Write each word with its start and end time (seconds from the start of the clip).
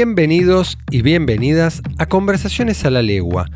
Bienvenidos 0.00 0.78
y 0.92 1.02
bienvenidas 1.02 1.82
a 1.98 2.06
Conversaciones 2.06 2.84
a 2.84 2.90
la 2.90 3.02
Legua, 3.02 3.46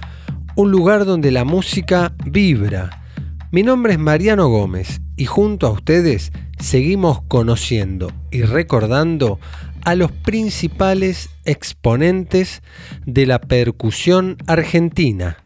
un 0.56 0.72
lugar 0.72 1.04
donde 1.04 1.30
la 1.30 1.44
música 1.44 2.16
vibra. 2.26 3.04
Mi 3.52 3.62
nombre 3.62 3.92
es 3.92 4.00
Mariano 4.00 4.48
Gómez 4.48 5.00
y 5.16 5.26
junto 5.26 5.68
a 5.68 5.70
ustedes 5.70 6.32
seguimos 6.58 7.22
conociendo 7.28 8.10
y 8.32 8.42
recordando 8.42 9.38
a 9.84 9.94
los 9.94 10.10
principales 10.10 11.30
exponentes 11.44 12.64
de 13.06 13.24
la 13.26 13.40
percusión 13.40 14.36
argentina. 14.48 15.44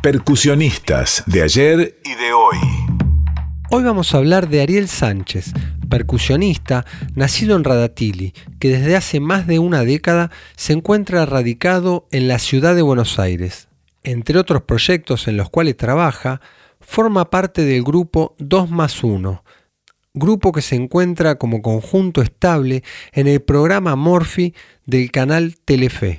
Percusionistas 0.00 1.24
de 1.26 1.42
ayer 1.42 2.00
y 2.04 2.14
de 2.14 2.32
hoy. 2.32 2.85
Hoy 3.76 3.84
vamos 3.84 4.14
a 4.14 4.16
hablar 4.16 4.48
de 4.48 4.62
Ariel 4.62 4.88
Sánchez, 4.88 5.52
percusionista 5.90 6.86
nacido 7.14 7.56
en 7.56 7.62
Radatili, 7.62 8.32
que 8.58 8.70
desde 8.70 8.96
hace 8.96 9.20
más 9.20 9.46
de 9.46 9.58
una 9.58 9.84
década 9.84 10.30
se 10.56 10.72
encuentra 10.72 11.26
radicado 11.26 12.08
en 12.10 12.26
la 12.26 12.38
ciudad 12.38 12.74
de 12.74 12.80
Buenos 12.80 13.18
Aires. 13.18 13.68
Entre 14.02 14.38
otros 14.38 14.62
proyectos 14.62 15.28
en 15.28 15.36
los 15.36 15.50
cuales 15.50 15.76
trabaja, 15.76 16.40
forma 16.80 17.28
parte 17.28 17.66
del 17.66 17.82
grupo 17.82 18.34
2 18.38 18.70
más 18.70 19.04
1, 19.04 19.44
grupo 20.14 20.52
que 20.52 20.62
se 20.62 20.76
encuentra 20.76 21.34
como 21.34 21.60
conjunto 21.60 22.22
estable 22.22 22.82
en 23.12 23.26
el 23.26 23.42
programa 23.42 23.94
Morphy 23.94 24.54
del 24.86 25.10
canal 25.10 25.54
Telefe. 25.66 26.18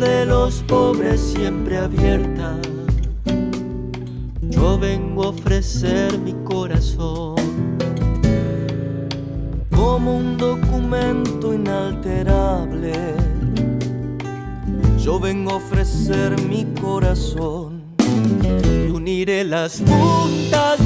De 0.00 0.26
los 0.26 0.62
pobres 0.64 1.20
siempre 1.20 1.78
abierta. 1.78 2.58
Yo 4.42 4.78
vengo 4.78 5.24
a 5.24 5.28
ofrecer 5.30 6.18
mi 6.18 6.34
corazón 6.44 7.36
como 9.74 10.18
un 10.18 10.36
documento 10.36 11.54
inalterable. 11.54 12.92
Yo 14.98 15.18
vengo 15.18 15.52
a 15.52 15.56
ofrecer 15.56 16.38
mi 16.42 16.66
corazón 16.78 17.82
y 18.62 18.90
uniré 18.90 19.44
las 19.44 19.80
puntas 19.80 20.85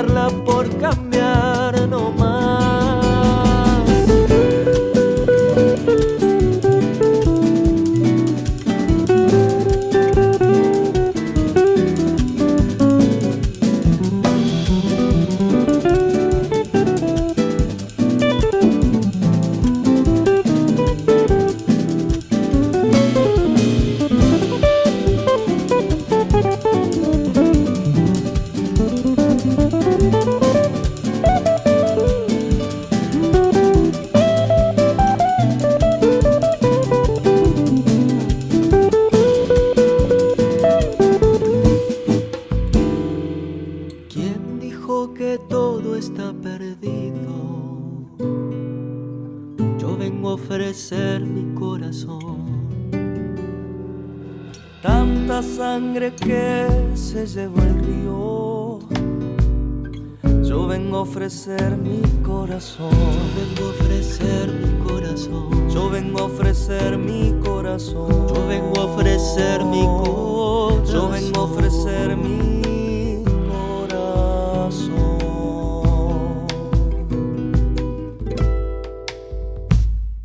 cambiar 0.00 1.09
ofrecer 61.40 61.76
mi 61.78 62.02
corazón. 62.22 62.90
Yo 62.90 63.08
vengo 63.40 63.64
a 63.64 63.70
ofrecer 63.70 64.52
mi 64.52 64.84
corazón. 64.84 65.70
Yo 65.70 65.88
vengo 65.88 66.18
a 66.20 66.24
ofrecer 66.24 66.98
mi 66.98 67.32
corazón. 67.42 68.28
Yo 68.28 68.46
vengo 68.46 68.80
a 68.80 68.84
ofrecer 68.84 69.64
mi 69.64 69.86
corazón. 69.86 70.84
Yo 70.92 71.08
vengo 71.08 71.40
a 71.40 71.44
ofrecer 71.44 72.16
mi 72.16 73.24
corazón. 73.48 74.90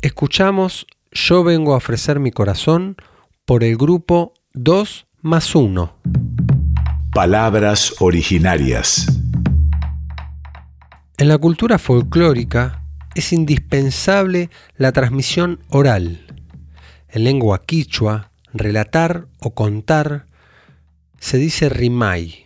Escuchamos 0.02 0.86
Yo 1.12 1.44
vengo 1.44 1.72
a 1.72 1.76
ofrecer 1.78 2.20
mi 2.20 2.30
corazón 2.30 2.96
por 3.46 3.64
el 3.64 3.78
grupo 3.78 4.34
2 4.52 5.06
más 5.22 5.54
1. 5.54 5.94
Palabras 7.14 7.94
originarias. 8.00 9.15
En 11.18 11.28
la 11.28 11.38
cultura 11.38 11.78
folclórica 11.78 12.82
es 13.14 13.32
indispensable 13.32 14.50
la 14.76 14.92
transmisión 14.92 15.60
oral. 15.70 16.26
En 17.08 17.24
lengua 17.24 17.62
quichua, 17.64 18.32
relatar 18.52 19.26
o 19.38 19.54
contar 19.54 20.26
se 21.18 21.38
dice 21.38 21.70
rimay. 21.70 22.44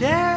Yeah. 0.00 0.29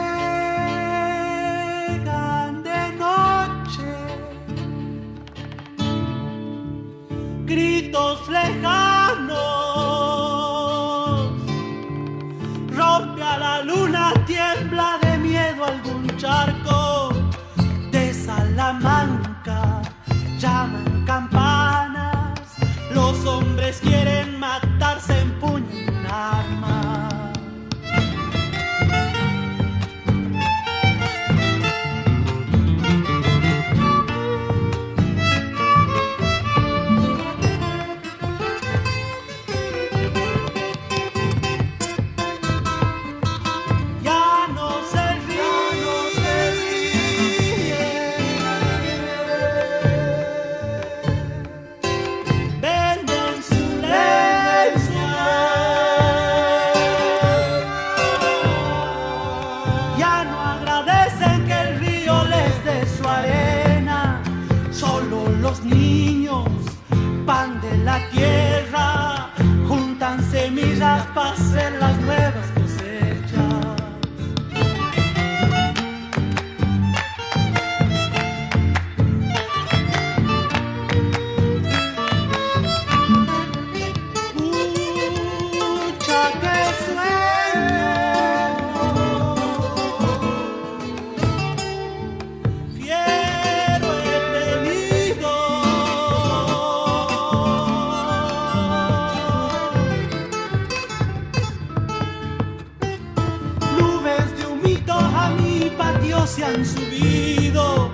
Se 106.26 106.44
han 106.44 106.66
subido. 106.66 107.92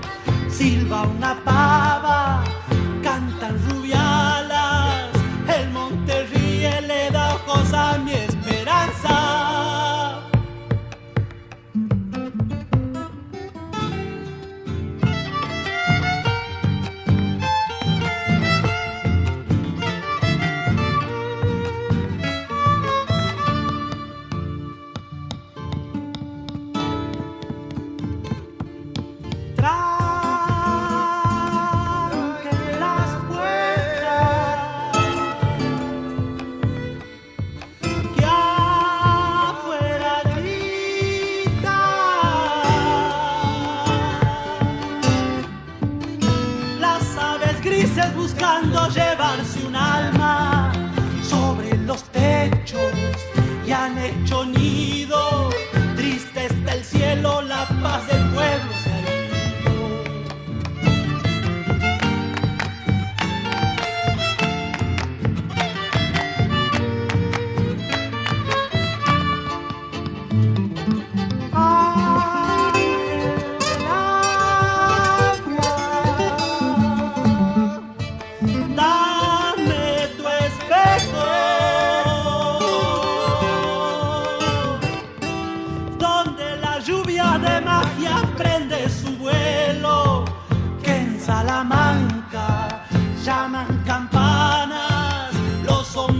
Silba 0.50 1.04
una 1.04 1.36
pava, 1.44 1.99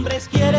hombres 0.00 0.28
quieren. 0.28 0.49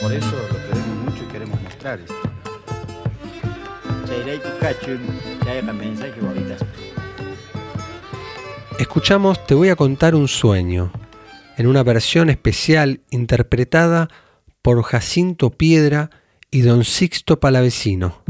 Por 0.00 0.10
eso 0.10 0.30
lo 0.30 0.56
queremos 0.56 1.04
mucho 1.04 1.24
y 1.24 1.26
queremos 1.26 1.60
mostrar 1.60 2.00
esto. 2.00 2.14
Escuchamos 8.78 9.46
Te 9.46 9.54
voy 9.54 9.68
a 9.68 9.76
contar 9.76 10.14
un 10.14 10.28
sueño, 10.28 10.92
en 11.58 11.66
una 11.66 11.82
versión 11.82 12.30
especial 12.30 13.02
interpretada 13.10 14.08
por 14.62 14.82
Jacinto 14.82 15.50
Piedra 15.50 16.08
y 16.50 16.62
Don 16.62 16.84
Sixto 16.84 17.38
Palavecino. 17.38 18.22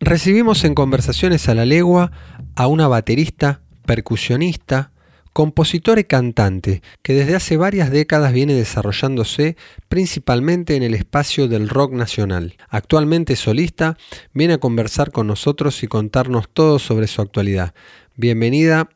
Recibimos 0.00 0.64
en 0.64 0.74
Conversaciones 0.74 1.50
a 1.50 1.54
la 1.54 1.66
Legua 1.66 2.12
a 2.56 2.66
una 2.66 2.88
baterista, 2.88 3.60
percusionista, 3.84 4.91
compositor 5.32 5.98
y 5.98 6.04
cantante 6.04 6.82
que 7.02 7.14
desde 7.14 7.36
hace 7.36 7.56
varias 7.56 7.90
décadas 7.90 8.32
viene 8.32 8.54
desarrollándose 8.54 9.56
principalmente 9.88 10.76
en 10.76 10.82
el 10.82 10.94
espacio 10.94 11.48
del 11.48 11.68
rock 11.68 11.92
nacional. 11.92 12.54
Actualmente 12.68 13.36
solista, 13.36 13.96
viene 14.32 14.54
a 14.54 14.58
conversar 14.58 15.10
con 15.10 15.26
nosotros 15.26 15.82
y 15.82 15.86
contarnos 15.86 16.48
todo 16.52 16.78
sobre 16.78 17.06
su 17.06 17.22
actualidad. 17.22 17.74
Bienvenida, 18.16 18.88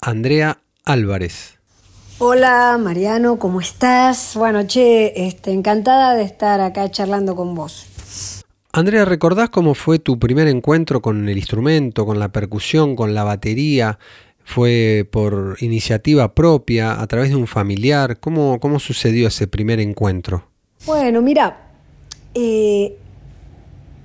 Andrea 0.00 0.60
Álvarez. 0.84 1.58
Hola 2.18 2.78
Mariano, 2.78 3.38
¿cómo 3.38 3.60
estás? 3.60 4.34
Bueno, 4.36 4.66
che, 4.66 5.26
este, 5.26 5.52
encantada 5.52 6.14
de 6.14 6.22
estar 6.22 6.60
acá 6.60 6.90
charlando 6.90 7.34
con 7.34 7.54
vos. 7.54 7.86
Andrea, 8.72 9.04
¿recordás 9.04 9.50
cómo 9.50 9.74
fue 9.74 9.98
tu 9.98 10.18
primer 10.18 10.46
encuentro 10.46 11.02
con 11.02 11.28
el 11.28 11.36
instrumento, 11.36 12.06
con 12.06 12.20
la 12.20 12.28
percusión, 12.28 12.94
con 12.94 13.14
la 13.14 13.24
batería? 13.24 13.98
¿Fue 14.52 15.06
por 15.08 15.58
iniciativa 15.60 16.34
propia, 16.34 17.00
a 17.00 17.06
través 17.06 17.30
de 17.30 17.36
un 17.36 17.46
familiar? 17.46 18.18
¿Cómo, 18.18 18.58
cómo 18.58 18.80
sucedió 18.80 19.28
ese 19.28 19.46
primer 19.46 19.78
encuentro? 19.78 20.48
Bueno, 20.86 21.22
mira, 21.22 21.68
eh, 22.34 22.96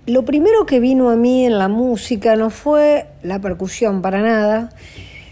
lo 0.05 0.23
primero 0.23 0.67
que 0.67 0.79
vino 0.79 1.09
a 1.09 1.15
mí 1.15 1.47
en 1.47 1.57
la 1.57 1.67
música 1.67 2.35
no 2.35 2.51
fue 2.51 3.07
la 3.23 3.41
percusión 3.41 4.03
para 4.03 4.21
nada, 4.21 4.69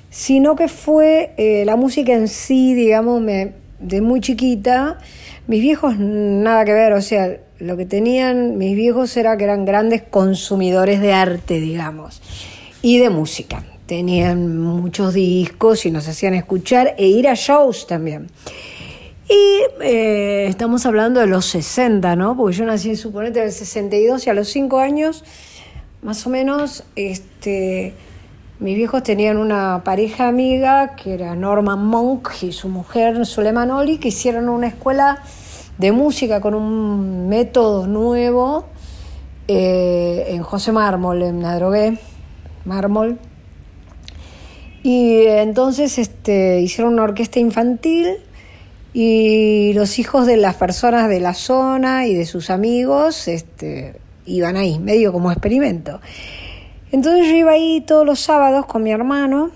sino 0.09 0.55
que 0.55 0.67
fue 0.67 1.35
eh, 1.37 1.63
la 1.63 1.75
música 1.75 2.13
en 2.13 2.27
sí, 2.27 2.73
digamos, 2.73 3.21
me, 3.21 3.53
de 3.77 4.01
muy 4.01 4.19
chiquita. 4.19 4.97
Mis 5.45 5.61
viejos 5.61 5.95
nada 5.99 6.65
que 6.65 6.73
ver, 6.73 6.91
o 6.93 7.03
sea, 7.03 7.37
lo 7.59 7.77
que 7.77 7.85
tenían 7.85 8.57
mis 8.57 8.75
viejos 8.75 9.15
era 9.15 9.37
que 9.37 9.43
eran 9.43 9.63
grandes 9.63 10.01
consumidores 10.01 11.01
de 11.01 11.13
arte, 11.13 11.59
digamos, 11.59 12.19
y 12.81 12.97
de 12.97 13.11
música 13.11 13.63
tenían 13.85 14.59
muchos 14.59 15.13
discos 15.13 15.85
y 15.85 15.91
nos 15.91 16.07
hacían 16.07 16.33
escuchar 16.33 16.95
e 16.97 17.07
ir 17.07 17.27
a 17.27 17.33
shows 17.33 17.87
también. 17.87 18.27
Y 19.29 19.61
eh, 19.81 20.47
estamos 20.49 20.85
hablando 20.85 21.19
de 21.19 21.27
los 21.27 21.45
60, 21.45 22.15
¿no? 22.15 22.35
Porque 22.35 22.57
yo 22.57 22.65
nací, 22.65 22.95
suponete, 22.95 23.39
en 23.39 23.45
el 23.45 23.51
62 23.51 24.27
y 24.27 24.29
a 24.29 24.33
los 24.33 24.49
5 24.49 24.79
años, 24.79 25.23
más 26.01 26.25
o 26.27 26.29
menos, 26.29 26.83
este, 26.95 27.93
mis 28.59 28.75
viejos 28.75 29.03
tenían 29.03 29.37
una 29.37 29.83
pareja 29.83 30.27
amiga 30.27 30.95
que 30.95 31.13
era 31.13 31.35
Norman 31.35 31.85
Monk 31.85 32.29
y 32.41 32.51
su 32.51 32.67
mujer 32.67 33.25
Suleiman 33.25 33.71
Oli, 33.71 33.97
que 33.97 34.09
hicieron 34.09 34.49
una 34.49 34.67
escuela 34.67 35.23
de 35.77 35.91
música 35.91 36.41
con 36.41 36.53
un 36.53 37.29
método 37.29 37.87
nuevo 37.87 38.65
eh, 39.47 40.25
en 40.29 40.43
José 40.43 40.71
Mármol, 40.71 41.23
en 41.23 41.39
Nadrogué, 41.39 41.97
Mármol, 42.65 43.19
y 44.83 45.25
entonces 45.27 45.97
este, 45.97 46.59
hicieron 46.59 46.93
una 46.93 47.03
orquesta 47.03 47.39
infantil 47.39 48.17
y 48.93 49.71
los 49.73 49.97
hijos 49.97 50.27
de 50.27 50.35
las 50.35 50.55
personas 50.55 51.09
de 51.09 51.21
la 51.21 51.33
zona 51.33 52.05
y 52.05 52.13
de 52.13 52.25
sus 52.25 52.49
amigos 52.49 53.29
este, 53.29 53.95
iban 54.25 54.57
ahí, 54.57 54.79
medio 54.79 55.13
como 55.13 55.31
experimento. 55.31 56.01
Entonces 56.91 57.27
yo 57.27 57.35
iba 57.35 57.51
ahí 57.51 57.81
todos 57.81 58.05
los 58.05 58.19
sábados 58.19 58.65
con 58.65 58.83
mi 58.83 58.91
hermano 58.91 59.51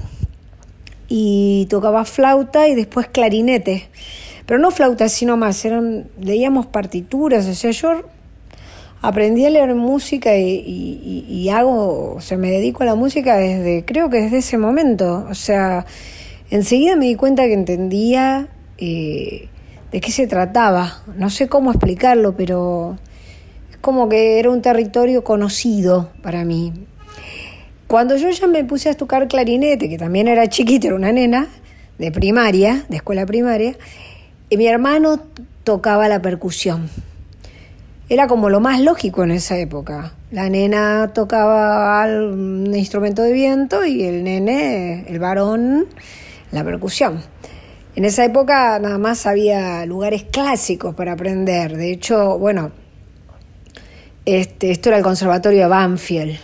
y 1.10 1.68
tocaba 1.70 2.06
flauta 2.06 2.68
y 2.70 2.76
después 2.76 3.08
clarinete. 3.08 3.90
Pero 4.46 4.60
no 4.60 4.72
flauta, 4.72 5.10
sino 5.10 5.36
más, 5.36 5.64
eran, 5.66 6.08
leíamos 6.22 6.68
partituras, 6.68 7.46
o 7.48 7.54
sea, 7.54 7.72
yo 7.72 8.04
aprendí 9.02 9.46
a 9.46 9.50
leer 9.50 9.76
música 9.76 10.36
y, 10.36 11.50
hago, 11.50 12.18
o 12.18 12.38
me 12.38 12.52
dedico 12.52 12.84
a 12.84 12.86
la 12.86 12.96
música 12.96 13.38
desde, 13.38 13.86
creo 13.86 14.10
que 14.10 14.22
desde 14.22 14.38
ese 14.40 14.58
momento. 14.58 15.26
O 15.30 15.36
sea, 15.36 15.86
enseguida 16.50 16.96
me 16.96 17.06
di 17.06 17.16
cuenta 17.16 17.44
que 17.44 17.54
entendía 17.54 18.48
eh, 18.78 19.50
de 19.92 20.02
qué 20.02 20.12
se 20.12 20.28
trataba. 20.28 21.04
No 21.16 21.30
sé 21.30 21.48
cómo 21.48 21.72
explicarlo, 21.72 22.36
pero 22.36 22.98
es 23.70 23.78
como 23.78 24.10
que 24.10 24.40
era 24.40 24.50
un 24.50 24.62
territorio 24.62 25.24
conocido 25.24 26.10
para 26.22 26.44
mí. 26.44 26.74
Cuando 27.88 28.18
yo 28.18 28.30
ya 28.30 28.48
me 28.48 28.66
puse 28.66 28.90
a 28.90 28.94
tocar 28.96 29.28
clarinete, 29.30 29.88
que 29.88 29.98
también 29.98 30.28
era 30.28 30.48
chiquita, 30.50 30.88
era 30.88 30.96
una 30.96 31.14
nena 31.14 31.48
de 31.98 32.12
primaria, 32.12 32.86
de 32.90 32.98
escuela 32.98 33.26
primaria, 33.26 33.76
y 34.50 34.58
mi 34.58 34.68
hermano 34.68 35.22
tocaba 35.64 36.10
la 36.10 36.22
percusión 36.22 36.90
era 38.10 38.28
como 38.28 38.50
lo 38.50 38.60
más 38.60 38.80
lógico 38.80 39.24
en 39.24 39.32
esa 39.32 39.58
época. 39.58 40.14
La 40.32 40.50
nena 40.50 41.12
tocaba 41.14 42.06
un 42.06 42.74
instrumento 42.74 43.22
de 43.22 43.34
viento 43.34 43.86
y 43.86 44.04
el 44.04 44.24
nene, 44.24 45.06
el 45.10 45.20
varón, 45.20 45.88
la 46.52 46.64
percusión. 46.64 47.22
En 47.96 48.06
esa 48.06 48.24
época 48.24 48.80
nada 48.80 48.98
más 48.98 49.26
había 49.26 49.86
lugares 49.86 50.24
clásicos 50.24 50.96
para 50.96 51.14
aprender. 51.14 51.76
De 51.76 51.92
hecho, 51.92 52.38
bueno, 52.38 52.72
este, 54.26 54.72
esto 54.72 54.90
era 54.90 54.98
el 55.00 55.04
Conservatorio 55.04 55.62
de 55.62 55.68
Banfield. 55.68 56.38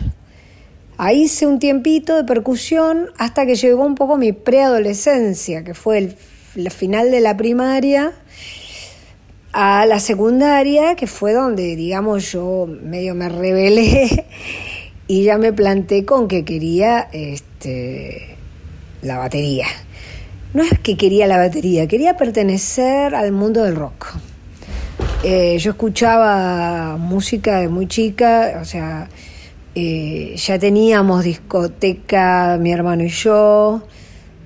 Ahí 0.98 1.24
hice 1.24 1.48
un 1.48 1.60
tiempito 1.60 2.15
de 2.15 2.24
percusión 2.24 3.08
hasta 3.17 3.46
que 3.46 3.55
llegó 3.55 3.86
un 3.86 3.96
poco 3.96 4.17
mi 4.17 4.32
preadolescencia, 4.32 5.63
que 5.63 5.74
fue 5.74 5.98
el, 5.98 6.15
el 6.55 6.72
final 6.72 7.10
de 7.10 7.22
la 7.22 7.38
primaria 7.38 8.13
a 9.53 9.86
la 9.86 10.00
secundaria, 10.00 10.95
que 10.95 11.05
fue 11.05 11.33
donde, 11.33 11.75
digamos, 11.75 12.31
yo 12.31 12.67
medio 12.67 13.13
me 13.13 13.29
rebelé 13.29 14.25
y 15.07 15.24
ya 15.24 15.38
me 15.38 15.53
planté 15.53 16.05
con 16.05 16.27
que 16.27 16.43
quería 16.43 17.07
este, 17.12 18.36
la 19.03 19.19
batería. 19.19 19.67
No 20.53 20.63
es 20.63 20.77
que 20.79 20.98
quería 20.98 21.27
la 21.27 21.38
batería, 21.38 21.88
quería 21.88 22.17
pertenecer 22.17 23.15
al 23.15 23.31
mundo 23.31 23.63
del 23.63 23.75
rock. 23.75 24.15
Eh, 25.24 25.57
yo 25.60 25.72
escuchaba 25.72 26.98
música 26.98 27.60
de 27.60 27.69
muy 27.69 27.88
chica, 27.88 28.60
o 28.62 28.65
sea, 28.65 29.07
eh, 29.75 30.36
ya 30.36 30.60
teníamos 30.60 31.24
discoteca, 31.24 32.57
mi 32.60 32.72
hermano 32.72 33.03
y 33.03 33.10
yo, 33.10 33.83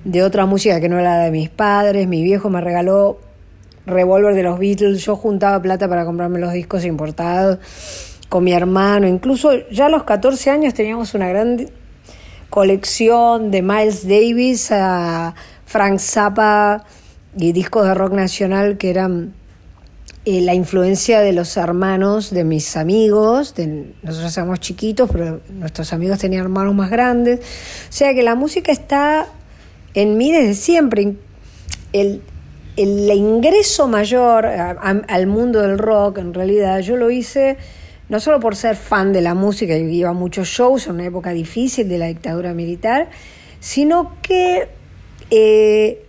de 0.04 0.22
otra 0.22 0.46
música 0.46 0.80
que 0.80 0.88
no 0.88 0.98
era 0.98 1.18
de 1.18 1.30
mis 1.30 1.48
padres. 1.48 2.06
Mi 2.06 2.22
viejo 2.22 2.48
me 2.48 2.60
regaló 2.60 3.18
Revolver 3.88 4.34
de 4.34 4.42
los 4.42 4.58
Beatles, 4.58 5.04
yo 5.04 5.16
juntaba 5.16 5.60
plata 5.60 5.88
para 5.88 6.04
comprarme 6.04 6.38
los 6.38 6.52
discos 6.52 6.84
importados 6.84 7.58
con 8.28 8.44
mi 8.44 8.52
hermano, 8.52 9.08
incluso 9.08 9.50
ya 9.70 9.86
a 9.86 9.88
los 9.88 10.04
14 10.04 10.50
años 10.50 10.74
teníamos 10.74 11.14
una 11.14 11.28
gran 11.28 11.66
colección 12.50 13.50
de 13.50 13.62
Miles 13.62 14.06
Davis, 14.06 14.70
a 14.70 15.34
Frank 15.64 15.98
Zappa 15.98 16.84
y 17.36 17.52
discos 17.52 17.86
de 17.86 17.94
rock 17.94 18.12
nacional 18.12 18.78
que 18.78 18.90
eran 18.90 19.34
eh, 20.24 20.42
la 20.42 20.54
influencia 20.54 21.20
de 21.20 21.32
los 21.32 21.56
hermanos 21.56 22.30
de 22.30 22.44
mis 22.44 22.76
amigos, 22.76 23.54
de, 23.54 23.94
nosotros 24.02 24.36
éramos 24.36 24.60
chiquitos, 24.60 25.08
pero 25.10 25.40
nuestros 25.50 25.92
amigos 25.92 26.18
tenían 26.18 26.42
hermanos 26.42 26.74
más 26.74 26.90
grandes, 26.90 27.40
o 27.40 27.92
sea 27.92 28.12
que 28.12 28.22
la 28.22 28.34
música 28.34 28.72
está 28.72 29.26
en 29.94 30.18
mí 30.18 30.30
desde 30.30 30.54
siempre. 30.54 31.14
El, 31.92 32.20
el 32.78 33.10
ingreso 33.10 33.88
mayor 33.88 34.46
al 34.46 35.26
mundo 35.26 35.60
del 35.62 35.78
rock, 35.78 36.18
en 36.18 36.32
realidad, 36.32 36.80
yo 36.80 36.96
lo 36.96 37.10
hice 37.10 37.56
no 38.08 38.20
solo 38.20 38.40
por 38.40 38.56
ser 38.56 38.76
fan 38.76 39.12
de 39.12 39.20
la 39.20 39.34
música, 39.34 39.76
yo 39.76 39.84
iba 39.84 40.10
a 40.10 40.14
muchos 40.14 40.48
shows 40.48 40.86
en 40.86 40.94
una 40.94 41.04
época 41.04 41.30
difícil 41.32 41.88
de 41.88 41.98
la 41.98 42.06
dictadura 42.06 42.54
militar, 42.54 43.10
sino 43.60 44.14
que 44.22 44.68
eh, 45.30 46.06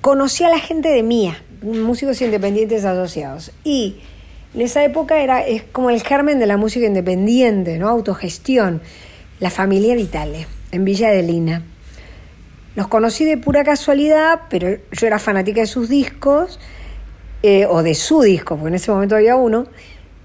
conocí 0.00 0.44
a 0.44 0.48
la 0.48 0.58
gente 0.58 0.88
de 0.88 1.02
mía, 1.02 1.42
músicos 1.62 2.22
independientes 2.22 2.84
asociados. 2.84 3.52
Y 3.64 3.96
en 4.54 4.62
esa 4.62 4.82
época 4.82 5.20
era, 5.20 5.44
es 5.44 5.62
como 5.62 5.90
el 5.90 6.02
germen 6.02 6.38
de 6.38 6.46
la 6.46 6.56
música 6.56 6.86
independiente, 6.86 7.78
¿no? 7.78 7.88
Autogestión. 7.88 8.80
La 9.40 9.50
familia 9.50 9.94
Vitale, 9.94 10.46
en 10.72 10.84
Villa 10.84 11.10
de 11.10 11.22
Lina. 11.22 11.64
Los 12.78 12.86
conocí 12.86 13.24
de 13.24 13.36
pura 13.36 13.64
casualidad, 13.64 14.42
pero 14.48 14.78
yo 14.92 15.06
era 15.08 15.18
fanática 15.18 15.62
de 15.62 15.66
sus 15.66 15.88
discos, 15.88 16.60
eh, 17.42 17.66
o 17.66 17.82
de 17.82 17.96
su 17.96 18.22
disco, 18.22 18.54
porque 18.54 18.68
en 18.68 18.74
ese 18.76 18.92
momento 18.92 19.16
había 19.16 19.34
uno, 19.34 19.66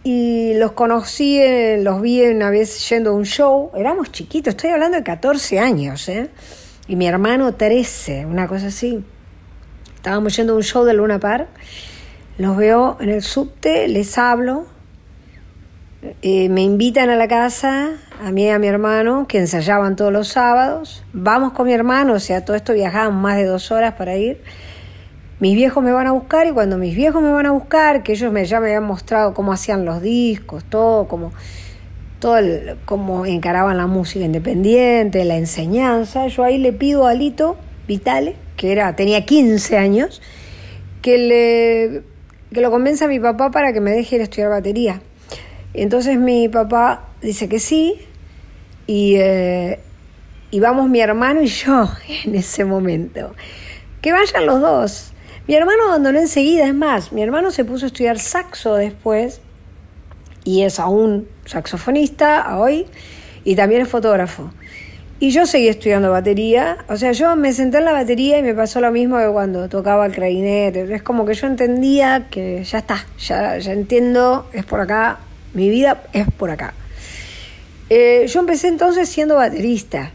y 0.03 0.53
los 0.59 0.73
conocí, 0.73 1.41
los 1.79 1.99
vi 2.03 2.21
una 2.27 2.51
vez 2.51 2.87
yendo 2.87 3.09
a 3.09 3.13
un 3.13 3.25
show, 3.25 3.71
éramos 3.75 4.11
chiquitos, 4.11 4.51
estoy 4.51 4.69
hablando 4.69 4.97
de 4.97 5.03
14 5.03 5.57
años, 5.57 6.07
¿eh? 6.09 6.29
y 6.87 6.95
mi 6.95 7.07
hermano 7.07 7.55
13, 7.55 8.27
una 8.27 8.47
cosa 8.47 8.67
así. 8.67 9.03
Estábamos 9.95 10.35
yendo 10.37 10.53
a 10.53 10.55
un 10.57 10.61
show 10.61 10.85
de 10.85 10.93
Luna 10.93 11.19
Park, 11.19 11.47
los 12.37 12.55
veo 12.55 12.97
en 12.99 13.09
el 13.09 13.23
subte, 13.23 13.87
les 13.87 14.15
hablo, 14.19 14.67
eh, 16.21 16.49
me 16.49 16.61
invitan 16.61 17.09
a 17.09 17.15
la 17.15 17.27
casa, 17.27 17.91
a 18.21 18.31
mí 18.31 18.43
y 18.43 18.49
a 18.49 18.59
mi 18.59 18.67
hermano, 18.67 19.25
que 19.27 19.37
ensayaban 19.37 19.95
todos 19.95 20.11
los 20.11 20.27
sábados. 20.27 21.03
Vamos 21.13 21.53
con 21.53 21.67
mi 21.67 21.73
hermano, 21.73 22.13
o 22.13 22.19
sea, 22.19 22.43
todo 22.43 22.55
esto 22.55 22.73
viajábamos 22.73 23.21
más 23.21 23.37
de 23.37 23.45
dos 23.45 23.71
horas 23.71 23.93
para 23.93 24.17
ir. 24.17 24.41
Mis 25.39 25.55
viejos 25.55 25.83
me 25.83 25.91
van 25.91 26.07
a 26.07 26.11
buscar 26.11 26.47
y 26.47 26.51
cuando 26.51 26.77
mis 26.77 26.95
viejos 26.95 27.21
me 27.21 27.31
van 27.31 27.45
a 27.45 27.51
buscar, 27.51 28.03
que 28.03 28.13
ellos 28.13 28.33
ya 28.49 28.59
me 28.59 28.67
habían 28.67 28.83
mostrado 28.83 29.33
cómo 29.33 29.53
hacían 29.53 29.85
los 29.85 30.01
discos, 30.01 30.63
todo, 30.65 31.07
cómo, 31.07 31.31
todo 32.19 32.37
el, 32.37 32.77
cómo 32.85 33.25
encaraban 33.25 33.77
la 33.77 33.87
música 33.87 34.25
independiente, 34.25 35.23
la 35.25 35.35
enseñanza, 35.35 36.27
yo 36.27 36.43
ahí 36.43 36.57
le 36.57 36.73
pido 36.73 37.07
a 37.07 37.13
Lito 37.13 37.57
Vitale, 37.87 38.35
que 38.55 38.71
era, 38.71 38.95
tenía 38.95 39.25
15 39.25 39.77
años, 39.77 40.21
que, 41.01 41.17
le, 41.17 42.03
que 42.53 42.61
lo 42.61 42.71
convenza 42.71 43.05
a 43.05 43.07
mi 43.07 43.19
papá 43.19 43.51
para 43.51 43.73
que 43.73 43.81
me 43.81 43.91
deje 43.91 44.15
ir 44.15 44.21
a 44.21 44.23
estudiar 44.25 44.49
batería. 44.49 45.01
Entonces 45.73 46.17
mi 46.17 46.49
papá 46.49 47.05
dice 47.21 47.49
que 47.49 47.59
sí 47.59 47.99
y, 48.85 49.15
eh, 49.15 49.79
y 50.51 50.59
vamos 50.59 50.89
mi 50.89 50.99
hermano 50.99 51.41
y 51.41 51.47
yo 51.47 51.89
en 52.25 52.35
ese 52.35 52.65
momento. 52.65 53.33
Que 54.01 54.11
vayan 54.11 54.45
los 54.45 54.61
dos. 54.61 55.13
Mi 55.47 55.55
hermano 55.55 55.87
abandonó 55.87 56.19
enseguida, 56.19 56.65
es 56.65 56.73
más, 56.73 57.11
mi 57.11 57.21
hermano 57.21 57.51
se 57.51 57.65
puso 57.65 57.85
a 57.85 57.87
estudiar 57.87 58.17
saxo 58.17 58.75
después 58.75 59.41
y 60.45 60.61
es 60.61 60.79
aún 60.79 61.27
saxofonista 61.45 62.57
hoy 62.57 62.85
y 63.43 63.55
también 63.55 63.81
es 63.81 63.89
fotógrafo. 63.89 64.51
Y 65.19 65.31
yo 65.31 65.45
seguí 65.45 65.67
estudiando 65.67 66.11
batería, 66.11 66.77
o 66.89 66.97
sea, 66.97 67.13
yo 67.13 67.35
me 67.35 67.53
senté 67.53 67.77
en 67.77 67.85
la 67.85 67.93
batería 67.93 68.39
y 68.39 68.43
me 68.43 68.53
pasó 68.53 68.81
lo 68.81 68.91
mismo 68.91 69.17
que 69.17 69.27
cuando 69.27 69.69
tocaba 69.69 70.05
el 70.05 70.11
clarinete. 70.11 70.93
Es 70.93 71.03
como 71.03 71.25
que 71.25 71.33
yo 71.33 71.47
entendía 71.47 72.27
que 72.29 72.63
ya 72.63 72.79
está, 72.79 73.05
ya, 73.19 73.57
ya 73.57 73.71
entiendo, 73.71 74.47
es 74.53 74.65
por 74.65 74.81
acá, 74.81 75.19
mi 75.53 75.69
vida 75.69 76.03
es 76.13 76.27
por 76.31 76.51
acá. 76.51 76.73
Eh, 77.89 78.25
yo 78.27 78.39
empecé 78.39 78.67
entonces 78.67 79.09
siendo 79.09 79.35
baterista. 79.35 80.11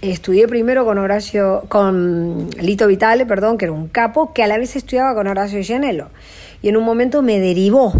Estudié 0.00 0.48
primero 0.48 0.84
con 0.84 0.98
Horacio, 0.98 1.64
con 1.68 2.50
Lito 2.60 2.86
Vitale, 2.86 3.26
perdón, 3.26 3.58
que 3.58 3.66
era 3.66 3.72
un 3.72 3.88
capo, 3.88 4.32
que 4.32 4.42
a 4.42 4.46
la 4.46 4.58
vez 4.58 4.74
estudiaba 4.74 5.14
con 5.14 5.26
Horacio 5.26 5.60
Gianello. 5.62 6.08
Y 6.60 6.68
en 6.68 6.76
un 6.76 6.84
momento 6.84 7.22
me 7.22 7.38
derivó. 7.38 7.92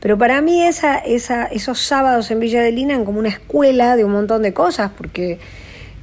Pero 0.00 0.16
para 0.16 0.40
mí 0.40 0.62
esa, 0.62 0.96
esos 0.96 1.80
sábados 1.80 2.30
en 2.30 2.40
Villa 2.40 2.62
de 2.62 2.72
Lina 2.72 2.94
eran 2.94 3.04
como 3.04 3.18
una 3.18 3.28
escuela 3.28 3.96
de 3.96 4.04
un 4.04 4.12
montón 4.12 4.42
de 4.42 4.52
cosas, 4.52 4.92
porque 4.96 5.38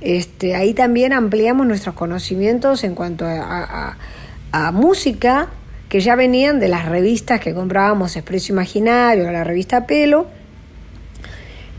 este, 0.02 0.56
ahí 0.56 0.74
también 0.74 1.14
ampliamos 1.14 1.66
nuestros 1.66 1.96
conocimientos 1.96 2.84
en 2.84 2.94
cuanto 2.94 3.26
a 3.26 4.72
música 4.72 5.50
que 5.90 6.00
ya 6.00 6.16
venían 6.16 6.60
de 6.60 6.68
las 6.68 6.88
revistas 6.88 7.40
que 7.42 7.54
comprábamos 7.54 8.16
Expreso 8.16 8.54
Imaginario, 8.54 9.30
la 9.32 9.44
revista 9.44 9.88
Pelo, 9.88 10.28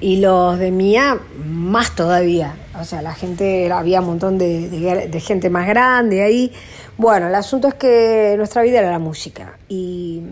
y 0.00 0.16
los 0.16 0.58
de 0.58 0.70
Mía 0.72 1.18
más 1.46 1.94
todavía. 1.94 2.56
O 2.80 2.84
sea, 2.84 3.02
la 3.02 3.14
gente, 3.14 3.70
había 3.70 4.00
un 4.00 4.06
montón 4.06 4.38
de, 4.38 5.22
gente 5.24 5.48
más 5.48 5.68
grande 5.68 6.22
ahí. 6.22 6.52
Bueno, 6.96 7.28
el 7.28 7.34
asunto 7.34 7.68
es 7.68 7.74
que 7.74 8.34
nuestra 8.36 8.62
vida 8.62 8.80
era 8.80 8.90
la 8.90 8.98
música. 8.98 9.58
Y 9.68 10.22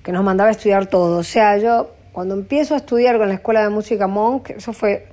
que 0.03 0.11
nos 0.11 0.24
mandaba 0.24 0.50
estudiar 0.50 0.87
todo. 0.87 1.18
O 1.18 1.22
sea, 1.22 1.59
yo 1.59 1.90
cuando 2.12 2.35
empiezo 2.35 2.72
a 2.72 2.79
estudiar 2.79 3.18
con 3.18 3.29
la 3.29 3.35
Escuela 3.35 3.62
de 3.62 3.68
Música 3.68 4.07
Monk, 4.07 4.50
eso 4.50 4.72
fue 4.72 5.07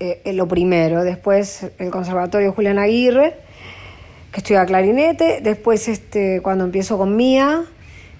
eh, 0.00 0.32
lo 0.32 0.48
primero. 0.48 1.04
Después 1.04 1.66
el 1.78 1.90
Conservatorio 1.90 2.52
Julián 2.52 2.78
Aguirre, 2.78 3.34
que 4.32 4.38
estudiaba 4.38 4.64
clarinete. 4.64 5.40
Después 5.42 5.86
este, 5.88 6.40
cuando 6.40 6.64
empiezo 6.64 6.96
con 6.96 7.16
Mía, 7.16 7.66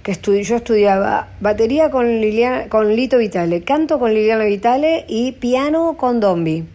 que 0.03 0.13
yo 0.13 0.57
estudiaba 0.57 1.29
batería 1.41 1.91
con, 1.91 2.21
Liliana, 2.21 2.69
con 2.69 2.95
Lito 2.95 3.17
Vitale, 3.17 3.63
canto 3.63 3.99
con 3.99 4.13
Liliana 4.13 4.45
Vitale 4.45 5.07
y 5.09 5.33
piano 5.33 5.97
con 5.97 6.21
Dombi. 6.21 6.67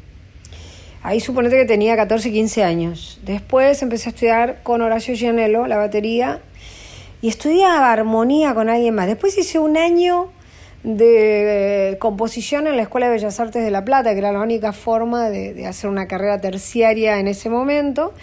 Ahí 1.01 1.21
suponete 1.21 1.55
que 1.55 1.65
tenía 1.65 1.95
14, 1.95 2.31
15 2.31 2.63
años. 2.63 3.19
Después 3.23 3.81
empecé 3.81 4.09
a 4.09 4.11
estudiar 4.11 4.63
con 4.63 4.81
Horacio 4.81 5.15
Gianello 5.15 5.65
la 5.65 5.77
batería 5.77 6.41
y 7.21 7.29
estudiaba 7.29 7.91
armonía 7.91 8.53
con 8.53 8.69
alguien 8.69 8.95
más. 8.95 9.07
Después 9.07 9.37
hice 9.37 9.59
un 9.59 9.77
año 9.77 10.29
de 10.83 11.97
composición 11.99 12.67
en 12.67 12.75
la 12.75 12.83
Escuela 12.83 13.07
de 13.07 13.13
Bellas 13.13 13.39
Artes 13.39 13.63
de 13.63 13.71
La 13.71 13.85
Plata, 13.85 14.11
que 14.11 14.19
era 14.19 14.33
la 14.33 14.41
única 14.41 14.73
forma 14.73 15.29
de, 15.29 15.53
de 15.53 15.67
hacer 15.67 15.89
una 15.89 16.07
carrera 16.07 16.41
terciaria 16.41 17.19
en 17.19 17.27
ese 17.27 17.49
momento. 17.49 18.13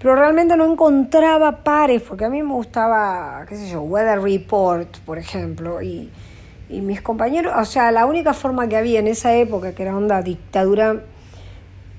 Pero 0.00 0.16
realmente 0.16 0.56
no 0.56 0.70
encontraba 0.70 1.62
pares, 1.62 2.02
porque 2.02 2.24
a 2.24 2.28
mí 2.28 2.42
me 2.42 2.52
gustaba, 2.52 3.46
qué 3.48 3.54
sé 3.54 3.70
yo, 3.70 3.82
Weather 3.82 4.20
Report, 4.20 4.98
por 5.06 5.18
ejemplo, 5.18 5.80
y, 5.80 6.10
y 6.68 6.80
mis 6.80 7.00
compañeros, 7.00 7.52
o 7.56 7.64
sea, 7.64 7.92
la 7.92 8.06
única 8.06 8.34
forma 8.34 8.68
que 8.68 8.76
había 8.76 8.98
en 8.98 9.06
esa 9.06 9.32
época, 9.36 9.76
que 9.76 9.84
era 9.84 9.96
onda 9.96 10.20
dictadura 10.20 11.04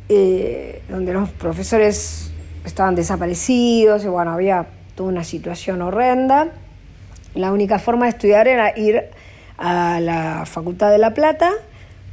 eh, 0.10 0.82
donde 0.90 1.14
los 1.14 1.30
profesores 1.30 2.32
estaban 2.66 2.96
desaparecidos 2.96 4.04
y 4.04 4.08
bueno, 4.08 4.32
había 4.32 4.68
toda 4.96 5.10
una 5.10 5.24
situación 5.24 5.82
horrenda. 5.82 6.50
La 7.36 7.52
única 7.52 7.80
forma 7.80 8.06
de 8.06 8.12
estudiar 8.12 8.48
era 8.48 8.78
ir 8.78 9.06
a 9.58 10.00
la 10.00 10.46
Facultad 10.46 10.92
de 10.92 10.98
La 10.98 11.14
Plata 11.14 11.52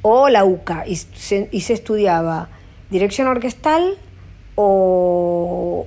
o 0.03 0.29
la 0.29 0.45
UCA 0.45 0.85
y 0.87 0.97
se, 0.97 1.49
y 1.51 1.61
se 1.61 1.75
estudiaba 1.75 2.49
dirección 2.91 3.29
orquestal 3.29 3.99
o, 4.55 5.87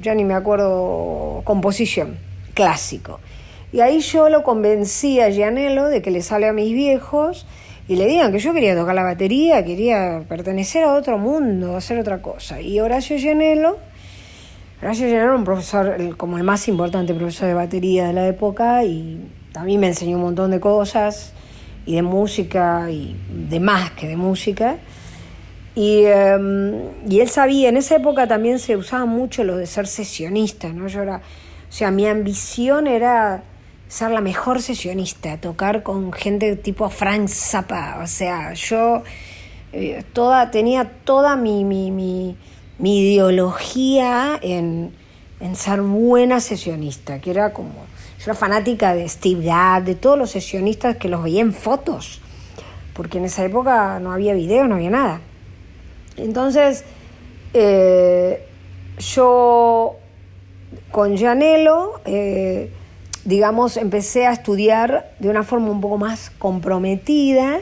ya 0.00 0.14
ni 0.14 0.24
me 0.24 0.34
acuerdo, 0.34 1.42
composición, 1.44 2.18
clásico. 2.54 3.20
Y 3.72 3.80
ahí 3.80 4.00
yo 4.00 4.28
lo 4.28 4.42
convencí 4.42 5.20
a 5.20 5.30
Gianello 5.30 5.86
de 5.86 6.02
que 6.02 6.10
le 6.10 6.22
sale 6.22 6.48
a 6.48 6.52
mis 6.52 6.72
viejos 6.72 7.46
y 7.90 7.96
le 7.96 8.06
digan 8.06 8.30
que 8.30 8.38
yo 8.38 8.54
quería 8.54 8.76
tocar 8.76 8.94
la 8.94 9.02
batería, 9.02 9.64
quería 9.64 10.22
pertenecer 10.28 10.84
a 10.84 10.94
otro 10.94 11.18
mundo, 11.18 11.76
hacer 11.76 11.98
otra 11.98 12.22
cosa. 12.22 12.60
Y 12.60 12.78
Horacio 12.78 13.18
Gianello 13.18 13.78
Horacio 14.80 15.08
Llanero 15.08 15.24
era 15.24 15.34
un 15.34 15.42
profesor, 15.42 16.16
como 16.16 16.38
el 16.38 16.44
más 16.44 16.68
importante 16.68 17.12
profesor 17.14 17.48
de 17.48 17.54
batería 17.54 18.06
de 18.06 18.12
la 18.12 18.28
época, 18.28 18.84
y 18.84 19.28
también 19.50 19.80
me 19.80 19.88
enseñó 19.88 20.18
un 20.18 20.22
montón 20.22 20.52
de 20.52 20.60
cosas, 20.60 21.32
y 21.84 21.96
de 21.96 22.02
música, 22.02 22.88
y 22.92 23.16
de 23.28 23.58
más 23.58 23.90
que 23.90 24.06
de 24.06 24.16
música. 24.16 24.76
Y, 25.74 26.04
eh, 26.04 26.38
y 27.08 27.18
él 27.18 27.28
sabía, 27.28 27.70
en 27.70 27.76
esa 27.76 27.96
época 27.96 28.28
también 28.28 28.60
se 28.60 28.76
usaba 28.76 29.04
mucho 29.04 29.42
lo 29.42 29.56
de 29.56 29.66
ser 29.66 29.88
sesionista, 29.88 30.68
¿no? 30.68 30.86
Yo 30.86 31.02
era, 31.02 31.16
o 31.16 31.72
sea, 31.72 31.90
mi 31.90 32.06
ambición 32.06 32.86
era 32.86 33.42
ser 33.90 34.12
la 34.12 34.20
mejor 34.20 34.62
sesionista, 34.62 35.38
tocar 35.38 35.82
con 35.82 36.12
gente 36.12 36.54
tipo 36.54 36.88
Frank 36.90 37.26
Zappa, 37.26 37.98
o 38.00 38.06
sea, 38.06 38.54
yo 38.54 39.02
eh, 39.72 40.04
toda, 40.12 40.52
tenía 40.52 40.88
toda 41.04 41.34
mi, 41.34 41.64
mi, 41.64 41.90
mi, 41.90 42.36
mi 42.78 43.00
ideología 43.00 44.38
en, 44.42 44.92
en 45.40 45.56
ser 45.56 45.80
buena 45.80 46.38
sesionista, 46.38 47.20
que 47.20 47.32
era 47.32 47.52
como, 47.52 47.70
yo 47.70 48.26
era 48.26 48.34
fanática 48.34 48.94
de 48.94 49.08
Steve 49.08 49.44
Gadd, 49.46 49.82
de 49.82 49.96
todos 49.96 50.16
los 50.16 50.30
sesionistas 50.30 50.96
que 50.96 51.08
los 51.08 51.24
veía 51.24 51.40
en 51.40 51.52
fotos, 51.52 52.20
porque 52.94 53.18
en 53.18 53.24
esa 53.24 53.44
época 53.44 53.98
no 53.98 54.12
había 54.12 54.34
video, 54.34 54.68
no 54.68 54.76
había 54.76 54.90
nada. 54.90 55.20
Entonces, 56.16 56.84
eh, 57.54 58.46
yo 58.98 59.96
con 60.92 61.16
Janelo, 61.16 62.00
eh, 62.04 62.70
digamos, 63.24 63.76
empecé 63.76 64.26
a 64.26 64.32
estudiar 64.32 65.10
de 65.18 65.28
una 65.28 65.42
forma 65.42 65.70
un 65.70 65.80
poco 65.80 65.98
más 65.98 66.30
comprometida 66.38 67.58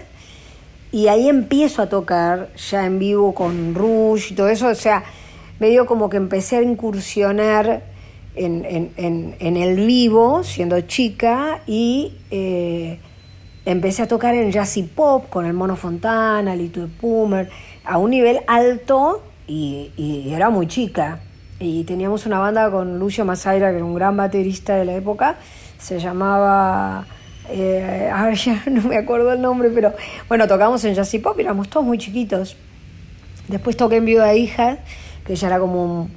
y 0.92 1.08
ahí 1.08 1.28
empiezo 1.28 1.82
a 1.82 1.88
tocar 1.88 2.48
ya 2.70 2.86
en 2.86 2.98
vivo 2.98 3.34
con 3.34 3.74
Rush 3.74 4.32
y 4.32 4.34
todo 4.34 4.48
eso, 4.48 4.68
o 4.68 4.74
sea, 4.74 5.04
medio 5.60 5.86
como 5.86 6.08
que 6.08 6.16
empecé 6.16 6.56
a 6.56 6.62
incursionar 6.62 7.82
en, 8.36 8.64
en- 8.64 8.92
en- 8.96 9.34
en 9.40 9.56
el 9.56 9.84
vivo 9.84 10.44
siendo 10.44 10.80
chica 10.82 11.60
y 11.66 12.14
eh, 12.30 13.00
empecé 13.66 14.02
a 14.02 14.08
tocar 14.08 14.34
en 14.34 14.52
jazz 14.52 14.76
y 14.76 14.84
pop 14.84 15.28
con 15.28 15.44
el 15.44 15.52
Mono 15.54 15.74
Fontana, 15.76 16.54
Lito 16.54 16.80
de 16.82 16.86
Pumer, 16.86 17.50
a 17.84 17.98
un 17.98 18.10
nivel 18.10 18.40
alto 18.46 19.22
y, 19.48 19.90
y 19.96 20.32
era 20.32 20.50
muy 20.50 20.68
chica. 20.68 21.20
Y 21.60 21.84
teníamos 21.84 22.24
una 22.26 22.38
banda 22.38 22.70
con 22.70 22.98
Lucio 22.98 23.24
Masaira, 23.24 23.70
que 23.70 23.76
era 23.76 23.84
un 23.84 23.94
gran 23.94 24.16
baterista 24.16 24.76
de 24.76 24.84
la 24.84 24.94
época, 24.94 25.36
se 25.78 25.98
llamaba, 25.98 27.06
eh, 27.50 28.08
a 28.14 28.24
ver, 28.24 28.34
ya 28.34 28.62
no 28.70 28.82
me 28.82 28.96
acuerdo 28.96 29.32
el 29.32 29.40
nombre, 29.40 29.70
pero 29.70 29.92
bueno, 30.28 30.46
tocamos 30.46 30.84
en 30.84 30.94
jazz 30.94 31.12
y 31.14 31.18
pop, 31.18 31.38
éramos 31.38 31.68
todos 31.68 31.84
muy 31.84 31.98
chiquitos. 31.98 32.56
Después 33.48 33.76
toqué 33.76 33.96
en 33.96 34.04
Viuda 34.04 34.26
de 34.26 34.38
Hija, 34.38 34.78
que 35.24 35.34
ya 35.34 35.48
era 35.48 35.58
como 35.58 36.08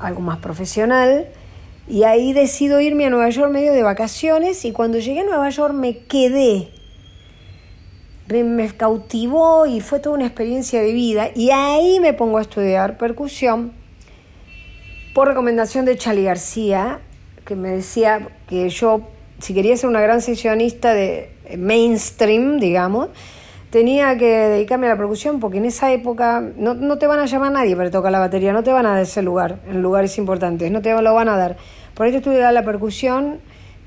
algo 0.00 0.20
más 0.20 0.38
profesional. 0.38 1.28
Y 1.86 2.04
ahí 2.04 2.32
decido 2.32 2.80
irme 2.80 3.06
a 3.06 3.10
Nueva 3.10 3.28
York 3.30 3.52
medio 3.52 3.72
de 3.72 3.82
vacaciones 3.82 4.64
y 4.64 4.72
cuando 4.72 4.98
llegué 4.98 5.20
a 5.20 5.24
Nueva 5.24 5.50
York 5.50 5.74
me 5.74 5.98
quedé. 5.98 6.70
Me 8.28 8.68
cautivó 8.70 9.66
y 9.66 9.80
fue 9.80 10.00
toda 10.00 10.16
una 10.16 10.26
experiencia 10.26 10.80
de 10.80 10.92
vida. 10.92 11.28
Y 11.34 11.50
ahí 11.50 12.00
me 12.00 12.14
pongo 12.14 12.38
a 12.38 12.42
estudiar 12.42 12.96
percusión 12.96 13.72
por 15.14 15.28
recomendación 15.28 15.84
de 15.84 15.96
Charlie 15.96 16.24
García, 16.24 16.98
que 17.46 17.54
me 17.54 17.70
decía 17.70 18.28
que 18.48 18.68
yo, 18.68 19.02
si 19.38 19.54
quería 19.54 19.76
ser 19.76 19.88
una 19.88 20.00
gran 20.00 20.20
sesionista 20.20 20.92
de 20.92 21.30
mainstream, 21.56 22.58
digamos, 22.58 23.10
tenía 23.70 24.18
que 24.18 24.26
dedicarme 24.26 24.86
a 24.86 24.90
la 24.90 24.96
percusión 24.96 25.38
porque 25.38 25.58
en 25.58 25.66
esa 25.66 25.92
época 25.92 26.42
no, 26.56 26.74
no 26.74 26.98
te 26.98 27.06
van 27.06 27.20
a 27.20 27.26
llamar 27.26 27.52
nadie 27.52 27.76
para 27.76 27.90
tocar 27.92 28.10
la 28.10 28.18
batería, 28.18 28.52
no 28.52 28.64
te 28.64 28.72
van 28.72 28.86
a 28.86 28.90
dar 28.90 29.02
ese 29.02 29.22
lugar 29.22 29.60
en 29.68 29.82
lugares 29.82 30.18
importantes, 30.18 30.70
no 30.72 30.82
te 30.82 30.92
lo 30.92 31.14
van 31.14 31.28
a 31.28 31.36
dar. 31.36 31.56
Por 31.94 32.06
ahí 32.06 32.12
te 32.12 32.18
estudiar 32.18 32.52
la 32.52 32.64
percusión, 32.64 33.38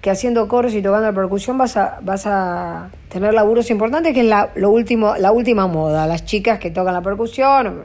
que 0.01 0.09
haciendo 0.09 0.47
coros 0.47 0.73
y 0.75 0.81
tocando 0.81 1.07
la 1.07 1.13
percusión 1.13 1.57
vas 1.57 1.75
a, 1.75 1.99
vas 2.03 2.25
a 2.25 2.89
tener 3.09 3.33
laburos 3.33 3.69
importantes, 3.69 4.13
que 4.13 4.21
es 4.21 4.27
la, 4.27 4.51
lo 4.55 4.69
último, 4.69 5.15
la 5.17 5.33
última 5.33 5.67
moda, 5.67 6.07
las 6.07 6.23
chicas 6.23 6.59
que 6.59 6.71
tocan 6.71 6.93
la 6.93 7.01
percusión. 7.01 7.83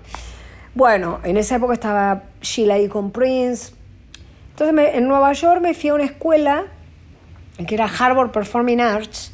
Bueno, 0.74 1.20
en 1.24 1.36
esa 1.36 1.56
época 1.56 1.74
estaba 1.74 2.22
Sheila 2.40 2.78
E. 2.78 2.88
con 2.88 3.10
Prince. 3.10 3.72
Entonces 4.50 4.74
me- 4.74 4.96
en 4.96 5.06
Nueva 5.08 5.32
York 5.32 5.60
me 5.60 5.74
fui 5.74 5.90
a 5.90 5.94
una 5.94 6.04
escuela 6.04 6.64
que 7.66 7.74
era 7.74 7.86
Harvard 7.86 8.30
Performing 8.30 8.80
Arts 8.80 9.32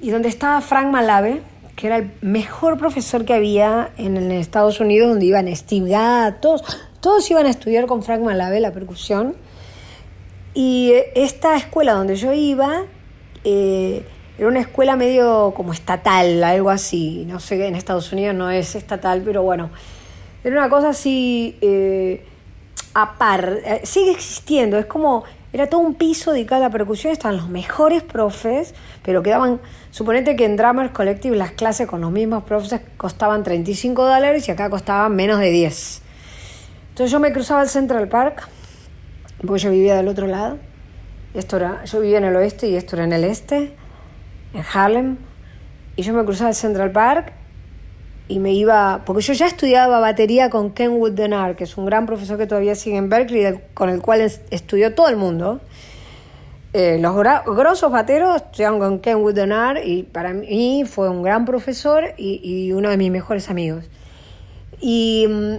y 0.00 0.10
donde 0.10 0.28
estaba 0.28 0.60
Frank 0.60 0.88
Malave, 0.88 1.40
que 1.76 1.86
era 1.86 1.96
el 1.98 2.10
mejor 2.20 2.76
profesor 2.76 3.24
que 3.24 3.32
había 3.34 3.90
en, 3.96 4.16
en 4.16 4.30
Estados 4.32 4.80
Unidos, 4.80 5.08
donde 5.08 5.24
iban 5.26 5.54
Steve 5.56 5.88
Gadd, 5.88 6.34
todos, 6.40 6.62
todos 7.00 7.30
iban 7.30 7.46
a 7.46 7.50
estudiar 7.50 7.86
con 7.86 8.02
Frank 8.02 8.20
Malave 8.20 8.60
la 8.60 8.72
percusión. 8.72 9.34
Y 10.54 10.90
eh, 10.92 11.12
esta 11.14 11.56
escuela 11.56 11.92
donde 11.94 12.16
yo 12.16 12.32
iba 12.34 12.82
eh, 13.44 14.04
era 14.38 14.48
una 14.48 14.60
escuela 14.60 14.96
medio 14.96 15.52
como 15.56 15.72
estatal, 15.72 16.44
algo 16.44 16.68
así. 16.68 17.24
No 17.26 17.40
sé, 17.40 17.66
en 17.66 17.74
Estados 17.74 18.12
Unidos 18.12 18.34
no 18.34 18.50
es 18.50 18.74
estatal, 18.74 19.22
pero 19.24 19.42
bueno. 19.42 19.70
Era 20.44 20.58
una 20.58 20.68
cosa 20.68 20.90
así 20.90 21.56
eh, 21.60 22.24
a 22.94 23.16
par. 23.18 23.58
Eh, 23.64 23.80
sigue 23.84 24.10
existiendo, 24.12 24.78
es 24.78 24.86
como. 24.86 25.24
Era 25.52 25.66
todo 25.66 25.82
un 25.82 25.94
piso 25.94 26.32
dedicado 26.32 26.64
a 26.64 26.68
la 26.68 26.72
percusión, 26.72 27.12
estaban 27.12 27.36
los 27.36 27.50
mejores 27.50 28.02
profes, 28.02 28.74
pero 29.02 29.22
quedaban. 29.22 29.60
Suponete 29.90 30.34
que 30.34 30.46
en 30.46 30.56
Drummers 30.56 30.92
Collective 30.92 31.36
las 31.36 31.52
clases 31.52 31.86
con 31.86 32.00
los 32.00 32.10
mismos 32.10 32.44
profes 32.44 32.80
costaban 32.96 33.42
35 33.42 34.02
dólares 34.02 34.48
y 34.48 34.50
acá 34.50 34.70
costaban 34.70 35.14
menos 35.14 35.38
de 35.40 35.50
10. 35.50 36.02
Entonces 36.88 37.10
yo 37.10 37.20
me 37.20 37.32
cruzaba 37.32 37.60
al 37.60 37.68
Central 37.68 38.08
Park 38.08 38.48
porque 39.46 39.62
yo 39.62 39.70
vivía 39.70 39.94
del 39.94 40.08
otro 40.08 40.26
lado. 40.26 40.58
Esto 41.34 41.56
era, 41.56 41.84
yo 41.84 42.00
vivía 42.00 42.18
en 42.18 42.24
el 42.24 42.36
oeste 42.36 42.68
y 42.68 42.76
esto 42.76 42.96
era 42.96 43.04
en 43.04 43.12
el 43.12 43.24
este, 43.24 43.74
en 44.54 44.64
Harlem. 44.72 45.16
Y 45.96 46.02
yo 46.02 46.14
me 46.14 46.24
cruzaba 46.24 46.50
el 46.50 46.56
Central 46.56 46.92
Park 46.92 47.32
y 48.32 48.38
me 48.38 48.52
iba, 48.52 49.02
porque 49.04 49.22
yo 49.22 49.32
ya 49.34 49.46
estudiaba 49.46 50.00
batería 50.00 50.48
con 50.48 50.70
Ken 50.70 50.92
Wood-Denard, 50.92 51.54
que 51.56 51.64
es 51.64 51.76
un 51.76 51.84
gran 51.84 52.06
profesor 52.06 52.38
que 52.38 52.46
todavía 52.46 52.74
sigue 52.74 52.96
en 52.96 53.08
Berkeley, 53.10 53.60
con 53.74 53.90
el 53.90 54.00
cual 54.00 54.22
es- 54.22 54.40
estudió 54.50 54.94
todo 54.94 55.08
el 55.08 55.16
mundo. 55.16 55.60
Eh, 56.72 56.96
los 56.98 57.14
grosos 57.14 57.92
bateros 57.92 58.36
estudiaron 58.36 58.78
con 58.78 58.98
Ken 59.00 59.18
Wood-Denard 59.18 59.84
y 59.84 60.04
para 60.04 60.32
mí 60.32 60.84
fue 60.86 61.10
un 61.10 61.22
gran 61.22 61.44
profesor 61.44 62.04
y, 62.16 62.40
y 62.42 62.72
uno 62.72 62.88
de 62.88 62.96
mis 62.96 63.10
mejores 63.10 63.50
amigos. 63.50 63.84
Y 64.80 65.26
mm, 65.28 65.54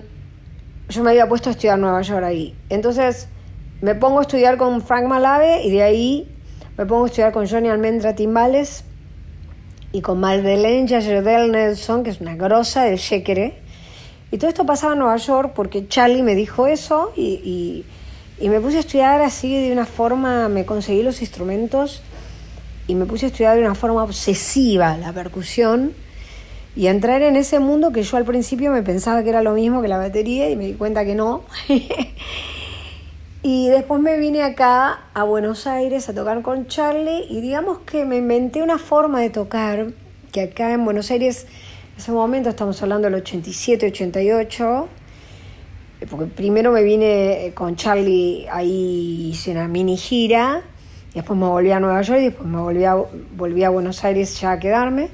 yo 0.89 1.03
me 1.03 1.11
había 1.11 1.29
puesto 1.29 1.49
a 1.49 1.51
estudiar 1.51 1.75
en 1.75 1.81
Nueva 1.81 2.01
York 2.01 2.23
ahí. 2.23 2.55
Entonces 2.69 3.27
me 3.81 3.93
pongo 3.93 4.17
a 4.19 4.21
estudiar 4.23 4.57
con 4.57 4.81
Frank 4.81 5.05
Malave 5.05 5.61
y 5.63 5.69
de 5.71 5.83
ahí 5.83 6.27
me 6.77 6.85
pongo 6.87 7.03
a 7.03 7.07
estudiar 7.07 7.31
con 7.31 7.47
Johnny 7.47 7.69
Almendra 7.69 8.15
Timbales 8.15 8.83
y 9.93 10.01
con 10.01 10.19
Madeleine 10.19 10.87
Yajerdel 10.87 11.51
Nelson, 11.51 12.03
que 12.03 12.09
es 12.09 12.19
una 12.19 12.35
grosa 12.35 12.83
del 12.83 12.97
Shekere. 12.97 13.53
Y 14.31 14.37
todo 14.39 14.49
esto 14.49 14.65
pasaba 14.65 14.93
en 14.93 14.99
Nueva 14.99 15.15
York 15.17 15.53
porque 15.55 15.87
Charlie 15.87 16.23
me 16.23 16.35
dijo 16.35 16.67
eso 16.67 17.13
y, 17.15 17.39
y- 17.43 17.85
y 18.43 18.49
me 18.49 18.59
puse 18.59 18.77
a 18.77 18.79
estudiar 18.81 19.21
así 19.21 19.55
de 19.67 19.71
una 19.71 19.85
forma, 19.85 20.49
me 20.49 20.65
conseguí 20.65 21.03
los 21.03 21.21
instrumentos 21.21 22.01
y 22.87 22.95
me 22.95 23.05
puse 23.05 23.27
a 23.27 23.29
estudiar 23.29 23.55
de 23.55 23.61
una 23.61 23.75
forma 23.75 24.03
obsesiva 24.03 24.97
la 24.97 25.13
percusión 25.13 25.93
y 26.75 26.87
a 26.87 26.91
entrar 26.91 27.21
en 27.21 27.35
ese 27.35 27.59
mundo 27.59 27.91
que 27.91 28.01
yo 28.01 28.17
al 28.17 28.25
principio 28.25 28.71
me 28.71 28.81
pensaba 28.81 29.21
que 29.23 29.29
era 29.29 29.43
lo 29.43 29.53
mismo 29.53 29.83
que 29.83 29.87
la 29.87 29.97
batería 29.97 30.49
y 30.49 30.55
me 30.55 30.65
di 30.65 30.73
cuenta 30.73 31.05
que 31.05 31.13
no. 31.13 31.43
y 33.43 33.67
después 33.67 33.99
me 33.99 34.17
vine 34.17 34.41
acá 34.41 35.01
a 35.13 35.23
Buenos 35.23 35.67
Aires 35.67 36.07
a 36.07 36.13
tocar 36.13 36.41
con 36.41 36.67
Charlie 36.67 37.25
y 37.29 37.41
digamos 37.41 37.79
que 37.79 38.05
me 38.05 38.15
inventé 38.15 38.63
una 38.63 38.77
forma 38.77 39.19
de 39.19 39.29
tocar 39.29 39.87
que 40.31 40.43
acá 40.43 40.71
en 40.71 40.85
Buenos 40.85 41.11
Aires, 41.11 41.45
en 41.91 41.97
ese 41.97 42.13
momento 42.13 42.49
estamos 42.49 42.81
hablando 42.81 43.09
del 43.09 43.15
87, 43.15 43.87
88, 43.87 44.87
eh, 45.99 46.07
porque 46.09 46.25
primero 46.27 46.71
me 46.71 46.83
vine 46.83 47.47
eh, 47.47 47.53
con 47.53 47.75
Charlie, 47.75 48.47
ahí 48.49 49.31
hice 49.31 49.51
una 49.51 49.67
mini 49.67 49.97
gira, 49.97 50.63
y 51.11 51.15
después 51.15 51.37
me 51.37 51.45
volví 51.45 51.71
a 51.71 51.81
Nueva 51.81 52.01
York 52.01 52.21
y 52.21 52.25
después 52.25 52.47
me 52.47 52.61
volví 52.61 52.85
a, 52.85 52.95
volví 52.95 53.63
a 53.65 53.69
Buenos 53.69 54.05
Aires 54.05 54.39
ya 54.39 54.53
a 54.53 54.59
quedarme 54.59 55.09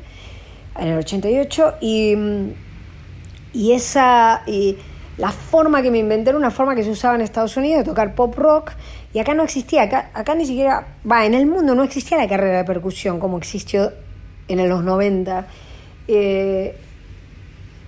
en 0.78 0.88
el 0.88 1.00
88 1.00 1.78
y, 1.82 2.16
mm, 2.16 2.54
y 3.54 3.72
esa 3.72 4.44
la 5.20 5.32
forma 5.32 5.82
que 5.82 5.92
me 5.92 5.98
inventé 5.98 6.30
era 6.30 6.40
una 6.40 6.50
forma 6.50 6.76
que 6.76 6.84
se 6.84 6.90
usaba 6.90 7.16
en 7.16 7.22
Estados 7.22 7.58
Unidos 7.58 7.80
de 7.80 7.84
tocar 7.84 8.16
pop 8.16 8.34
rock 8.38 8.72
y 9.14 9.20
acá 9.20 9.34
no 9.34 9.44
existía, 9.44 9.84
acá, 9.84 10.10
acá 10.14 10.34
ni 10.34 10.46
siquiera, 10.46 10.88
va, 11.10 11.26
en 11.26 11.34
el 11.34 11.46
mundo 11.46 11.76
no 11.76 11.84
existía 11.84 12.18
la 12.18 12.28
carrera 12.28 12.60
de 12.60 12.64
percusión 12.64 13.20
como 13.20 13.38
existió 13.38 13.92
en 14.48 14.70
los 14.70 14.82
90. 14.82 15.46
Eh, 16.08 16.74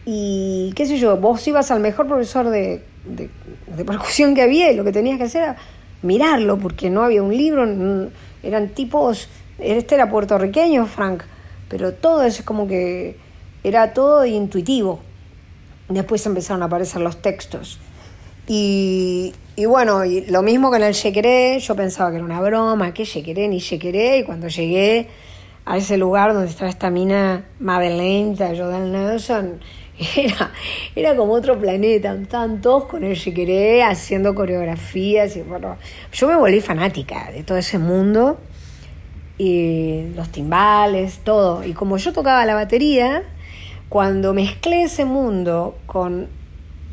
y 0.06 0.74
qué 0.76 0.86
sé 0.86 0.98
yo, 0.98 1.16
vos 1.16 1.48
ibas 1.48 1.72
al 1.72 1.80
mejor 1.80 2.06
profesor 2.06 2.50
de, 2.50 2.84
percusión 3.86 4.36
que 4.36 4.42
había 4.42 4.70
y 4.70 4.76
lo 4.76 4.84
que 4.84 4.92
tenías 4.92 5.18
que 5.18 5.24
hacer 5.24 5.44
era 5.44 5.56
mirarlo, 6.02 6.58
porque 6.58 6.90
no 6.90 7.02
había 7.02 7.24
un 7.24 7.36
libro, 7.36 7.64
eran 8.44 8.70
tipos, 8.70 9.30
este 9.58 9.96
era 9.96 10.10
puertorriqueño, 10.10 10.86
Frank, 10.86 11.24
pero 11.70 11.94
todo 11.94 12.24
es 12.24 12.42
como 12.42 12.68
que 12.68 13.16
era 13.64 13.94
todo 13.94 14.26
intuitivo. 14.26 15.00
Después 15.94 16.26
empezaron 16.26 16.64
a 16.64 16.66
aparecer 16.66 17.02
los 17.02 17.22
textos. 17.22 17.80
Y, 18.48 19.34
y 19.56 19.66
bueno, 19.66 20.04
y 20.06 20.26
lo 20.26 20.42
mismo 20.42 20.70
con 20.70 20.82
el 20.82 20.94
yequeré, 20.94 21.60
yo 21.60 21.76
pensaba 21.76 22.10
que 22.10 22.18
era 22.18 22.26
una 22.26 22.42
broma, 22.42 22.94
que 22.94 23.06
yequeré 23.06 23.48
ni 23.48 23.60
yequeré, 23.60 24.20
y 24.20 24.24
cuando 24.24 24.48
llegué 24.48 25.08
a 25.66 25.78
ese 25.78 25.98
lugar 25.98 26.34
donde 26.34 26.50
estaba 26.50 26.70
esta 26.70 26.90
mina 26.90 27.46
Madeleine 27.60 28.36
de 28.36 28.58
Jordan 28.58 28.92
Nelson, 28.92 29.60
era, 30.18 30.52
era 30.96 31.16
como 31.16 31.34
otro 31.34 31.60
planeta, 31.60 32.14
estaban 32.14 32.62
todos 32.62 32.86
con 32.86 33.04
el 33.04 33.16
yequeré 33.16 33.84
haciendo 33.84 34.34
coreografías, 34.34 35.36
y 35.36 35.42
bueno, 35.42 35.78
yo 36.12 36.28
me 36.28 36.36
volví 36.36 36.62
fanática 36.62 37.32
de 37.32 37.44
todo 37.44 37.58
ese 37.58 37.78
mundo, 37.78 38.40
y 39.38 40.12
los 40.16 40.30
timbales, 40.30 41.20
todo, 41.24 41.64
y 41.64 41.74
como 41.74 41.98
yo 41.98 42.14
tocaba 42.14 42.46
la 42.46 42.56
batería, 42.56 43.24
cuando 43.92 44.34
mezclé 44.34 44.84
ese 44.84 45.04
mundo 45.04 45.78
con 45.86 46.30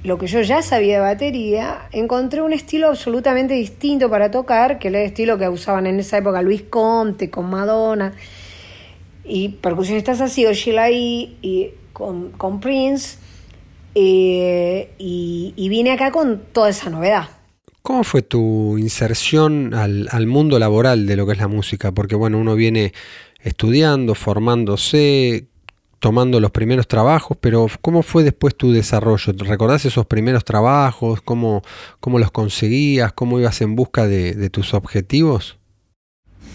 lo 0.02 0.18
que 0.18 0.26
yo 0.26 0.42
ya 0.42 0.62
sabía 0.62 0.94
de 0.96 1.00
batería, 1.00 1.88
encontré 1.92 2.42
un 2.42 2.52
estilo 2.52 2.88
absolutamente 2.88 3.54
distinto 3.54 4.10
para 4.10 4.32
tocar, 4.32 4.80
que 4.80 4.88
era 4.88 4.98
el 4.98 5.06
estilo 5.06 5.38
que 5.38 5.48
usaban 5.48 5.86
en 5.86 6.00
esa 6.00 6.18
época 6.18 6.42
Luis 6.42 6.62
Conte 6.62 7.30
con 7.30 7.48
Madonna 7.48 8.14
y 9.24 9.50
percusionistas 9.50 10.20
así, 10.20 10.44
Sheila 10.52 10.90
y 10.90 11.70
con, 11.92 12.32
con 12.32 12.58
Prince, 12.58 13.18
eh, 13.94 14.90
y, 14.98 15.54
y 15.54 15.68
vine 15.68 15.92
acá 15.92 16.10
con 16.10 16.42
toda 16.50 16.70
esa 16.70 16.90
novedad. 16.90 17.28
¿Cómo 17.80 18.02
fue 18.02 18.22
tu 18.22 18.76
inserción 18.76 19.72
al, 19.72 20.08
al, 20.10 20.26
mundo 20.26 20.58
laboral 20.58 21.06
de 21.06 21.14
lo 21.14 21.26
que 21.26 21.34
es 21.34 21.38
la 21.38 21.46
música? 21.46 21.92
Porque 21.92 22.16
bueno, 22.16 22.38
uno 22.38 22.56
viene 22.56 22.92
estudiando, 23.40 24.16
formándose, 24.16 25.46
tomando 25.98 26.40
los 26.40 26.50
primeros 26.50 26.86
trabajos, 26.86 27.36
pero 27.40 27.66
¿cómo 27.80 28.02
fue 28.02 28.22
después 28.22 28.56
tu 28.56 28.72
desarrollo? 28.72 29.32
¿Recordás 29.38 29.84
esos 29.84 30.06
primeros 30.06 30.44
trabajos? 30.44 31.20
¿Cómo, 31.22 31.62
cómo 32.00 32.18
los 32.18 32.30
conseguías? 32.30 33.12
¿Cómo 33.12 33.40
ibas 33.40 33.60
en 33.60 33.74
busca 33.74 34.06
de, 34.06 34.50
tus 34.50 34.74
objetivos? 34.74 35.58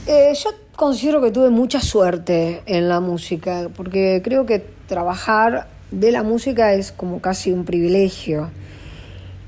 Eh, 0.08 0.34
yo 0.41 0.49
considero 0.75 1.21
que 1.21 1.32
tuve 1.32 1.49
mucha 1.49 1.82
suerte 1.82 2.62
en 2.65 2.89
la 2.89 2.99
música, 2.99 3.69
porque 3.75 4.21
creo 4.23 4.45
que 4.45 4.65
trabajar 4.88 5.67
de 5.91 6.12
la 6.12 6.23
música 6.23 6.73
es 6.73 6.91
como 6.91 7.21
casi 7.21 7.51
un 7.51 7.65
privilegio, 7.65 8.49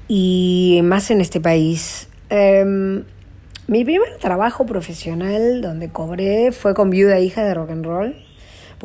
y 0.07 0.81
más 0.83 1.09
en 1.09 1.21
este 1.21 1.41
país. 1.41 2.09
Eh, 2.29 3.03
mi 3.67 3.83
primer 3.83 4.17
trabajo 4.19 4.65
profesional 4.67 5.61
donde 5.61 5.89
cobré 5.89 6.51
fue 6.51 6.75
con 6.75 6.91
Viuda 6.91 7.19
Hija 7.19 7.43
de 7.43 7.55
Rock 7.55 7.71
and 7.71 7.85
Roll 7.85 8.24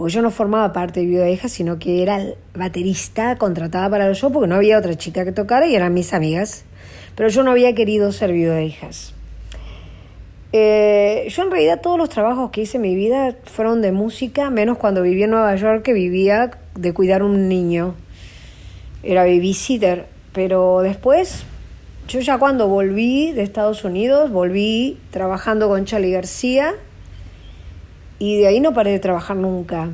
porque 0.01 0.15
yo 0.15 0.23
no 0.23 0.31
formaba 0.31 0.73
parte 0.73 1.01
de 1.01 1.07
Viuda 1.07 1.29
Hija, 1.29 1.51
sino 1.51 1.79
que 1.79 2.03
era 2.03 2.25
baterista 2.55 3.37
contratada 3.37 3.91
para 3.91 4.07
el 4.07 4.15
show 4.15 4.33
porque 4.33 4.49
no 4.49 4.55
había 4.55 4.79
otra 4.79 4.95
chica 4.95 5.27
que 5.27 5.33
tocara 5.33 5.67
y 5.67 5.75
eran 5.75 5.93
mis 5.93 6.15
amigas. 6.15 6.65
Pero 7.17 7.29
yo 7.29 7.43
no 7.43 7.51
había 7.51 7.75
querido 7.75 8.11
ser 8.11 8.33
Viuda 8.33 8.63
Hijas. 8.63 9.13
Eh, 10.55 11.27
yo 11.29 11.43
en 11.43 11.51
realidad 11.51 11.83
todos 11.83 11.99
los 11.99 12.09
trabajos 12.09 12.51
que 12.51 12.63
hice 12.63 12.79
en 12.79 12.83
mi 12.85 12.95
vida 12.95 13.37
fueron 13.45 13.83
de 13.83 13.93
música, 13.93 14.49
menos 14.49 14.79
cuando 14.79 15.03
viví 15.03 15.23
en 15.25 15.33
Nueva 15.33 15.55
York 15.57 15.83
que 15.83 15.93
vivía 15.93 16.51
de 16.75 16.95
cuidar 16.95 17.23
un 17.23 17.51
niño. 17.51 17.95
Era 19.03 19.25
babysitter. 19.25 20.07
Pero 20.33 20.81
después, 20.81 21.45
yo 22.09 22.21
ya 22.21 22.39
cuando 22.39 22.69
volví 22.69 23.33
de 23.33 23.43
Estados 23.43 23.85
Unidos, 23.85 24.31
volví 24.31 24.99
trabajando 25.11 25.69
con 25.69 25.85
Charlie 25.85 26.13
García 26.13 26.75
y 28.21 28.37
de 28.37 28.47
ahí 28.47 28.61
no 28.61 28.73
paré 28.73 28.93
de 28.93 29.01
trabajar 29.01 29.37
nunca. 29.37 29.89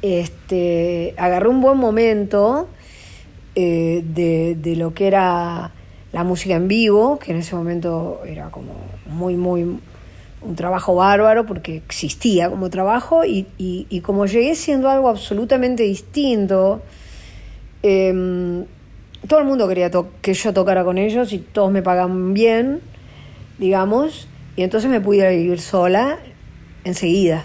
Este, 0.00 1.12
agarré 1.18 1.48
un 1.48 1.60
buen 1.60 1.76
momento 1.76 2.68
eh, 3.54 4.02
de, 4.02 4.54
de, 4.54 4.76
lo 4.76 4.94
que 4.94 5.08
era 5.08 5.72
la 6.12 6.24
música 6.24 6.54
en 6.54 6.68
vivo, 6.68 7.18
que 7.18 7.32
en 7.32 7.38
ese 7.38 7.54
momento 7.56 8.22
era 8.24 8.50
como 8.50 8.72
muy, 9.06 9.36
muy 9.36 9.80
un 10.42 10.56
trabajo 10.56 10.94
bárbaro 10.94 11.44
porque 11.46 11.76
existía 11.76 12.48
como 12.48 12.70
trabajo 12.70 13.24
y, 13.24 13.46
y, 13.58 14.00
como 14.00 14.26
llegué 14.26 14.54
siendo 14.54 14.88
algo 14.88 15.08
absolutamente 15.08 15.82
distinto, 15.82 16.80
eh, 17.82 18.64
todo 19.28 19.40
el 19.40 19.46
mundo 19.46 19.68
quería 19.68 19.90
que 20.22 20.32
yo 20.32 20.54
tocara 20.54 20.84
con 20.84 20.96
ellos 20.96 21.32
y 21.32 21.38
todos 21.38 21.70
me 21.70 21.82
pagaban 21.82 22.32
bien, 22.34 22.80
digamos, 23.58 24.28
y 24.56 24.62
entonces 24.62 24.90
me 24.90 25.00
pude 25.00 25.34
ir 25.34 25.40
vivir 25.40 25.60
sola 25.60 26.18
enseguida. 26.84 27.44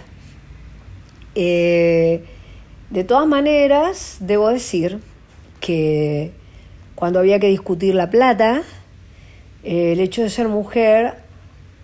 Eh, 1.36 2.24
de 2.90 3.04
todas 3.04 3.28
maneras, 3.28 4.18
debo 4.20 4.50
decir 4.50 5.00
que 5.60 6.32
cuando 6.96 7.20
había 7.20 7.40
que 7.40 7.48
discutir 7.48 7.96
la 7.96 8.10
plata, 8.10 8.64
eh, 9.64 9.92
el 9.92 10.00
hecho 10.00 10.22
de 10.22 10.30
ser 10.30 10.48
mujer, 10.48 11.16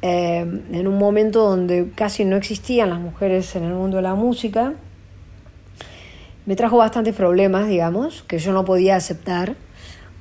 eh, 0.02 0.40
en 0.40 0.88
un 0.88 0.98
momento 0.98 1.42
donde 1.44 1.92
casi 1.96 2.26
no 2.26 2.36
existían 2.36 2.90
las 2.90 3.00
mujeres 3.00 3.56
en 3.56 3.64
el 3.64 3.74
mundo 3.74 3.98
de 3.98 4.04
la 4.04 4.16
música, 4.16 4.74
me 6.46 6.56
trajo 6.56 6.78
bastantes 6.78 7.16
problemas, 7.16 7.68
digamos, 7.68 8.24
que 8.24 8.40
yo 8.40 8.54
no 8.54 8.66
podía 8.66 8.96
aceptar, 8.96 9.56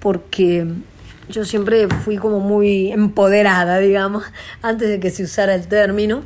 porque 0.00 0.66
yo 1.28 1.44
siempre 1.44 1.88
fui 1.88 2.16
como 2.16 2.40
muy 2.40 2.92
empoderada, 2.92 3.78
digamos, 3.80 4.24
antes 4.62 4.88
de 4.88 5.00
que 5.00 5.10
se 5.10 5.22
usara 5.22 5.54
el 5.54 5.68
término. 5.68 6.22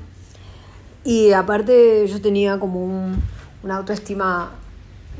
Y 1.05 1.33
aparte 1.33 2.07
yo 2.09 2.21
tenía 2.21 2.59
como 2.59 2.83
un, 2.83 3.23
una 3.63 3.77
autoestima 3.77 4.53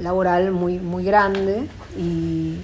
laboral 0.01 0.51
muy, 0.51 0.79
muy 0.79 1.05
grande 1.05 1.69
y, 1.97 2.57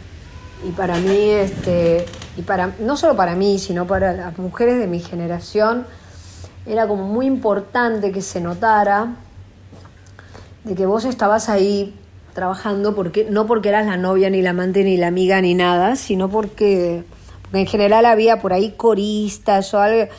y, 0.66 0.70
para 0.76 0.96
mí, 0.96 1.30
este, 1.30 2.06
y 2.36 2.42
para, 2.42 2.74
no 2.80 2.96
solo 2.96 3.16
para 3.16 3.34
mí, 3.34 3.58
sino 3.58 3.86
para 3.86 4.14
las 4.14 4.38
mujeres 4.38 4.78
de 4.78 4.86
mi 4.86 5.00
generación, 5.00 5.86
era 6.66 6.86
como 6.86 7.04
muy 7.04 7.26
importante 7.26 8.10
que 8.10 8.22
se 8.22 8.40
notara 8.40 9.16
de 10.64 10.74
que 10.74 10.86
vos 10.86 11.04
estabas 11.04 11.48
ahí 11.48 11.94
trabajando 12.34 12.94
porque 12.94 13.26
no 13.28 13.46
porque 13.46 13.70
eras 13.70 13.86
la 13.86 13.96
novia 13.96 14.30
ni 14.30 14.42
la 14.42 14.50
amante 14.50 14.84
ni 14.84 14.96
la 14.96 15.08
amiga 15.08 15.40
ni 15.40 15.54
nada, 15.54 15.96
sino 15.96 16.30
porque, 16.30 17.04
porque 17.42 17.60
en 17.60 17.66
general 17.66 18.06
había 18.06 18.40
por 18.40 18.52
ahí 18.52 18.72
coristas 18.76 19.74
o 19.74 19.80
algo 19.80 20.10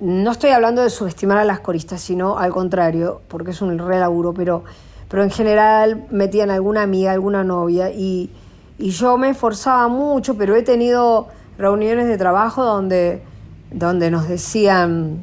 no 0.00 0.30
estoy 0.30 0.50
hablando 0.50 0.82
de 0.82 0.90
subestimar 0.90 1.38
a 1.38 1.44
las 1.44 1.60
coristas, 1.60 2.00
sino 2.00 2.38
al 2.38 2.52
contrario, 2.52 3.22
porque 3.28 3.52
es 3.52 3.62
un 3.62 3.78
re 3.78 3.98
laburo, 3.98 4.34
pero, 4.34 4.64
pero 5.08 5.22
en 5.22 5.30
general 5.30 6.06
metían 6.10 6.50
alguna 6.50 6.82
amiga, 6.82 7.12
alguna 7.12 7.44
novia, 7.44 7.90
y, 7.90 8.30
y 8.78 8.90
yo 8.90 9.16
me 9.16 9.30
esforzaba 9.30 9.88
mucho, 9.88 10.36
pero 10.36 10.54
he 10.54 10.62
tenido 10.62 11.28
reuniones 11.56 12.08
de 12.08 12.18
trabajo 12.18 12.62
donde, 12.62 13.22
donde 13.70 14.10
nos 14.10 14.28
decían 14.28 15.22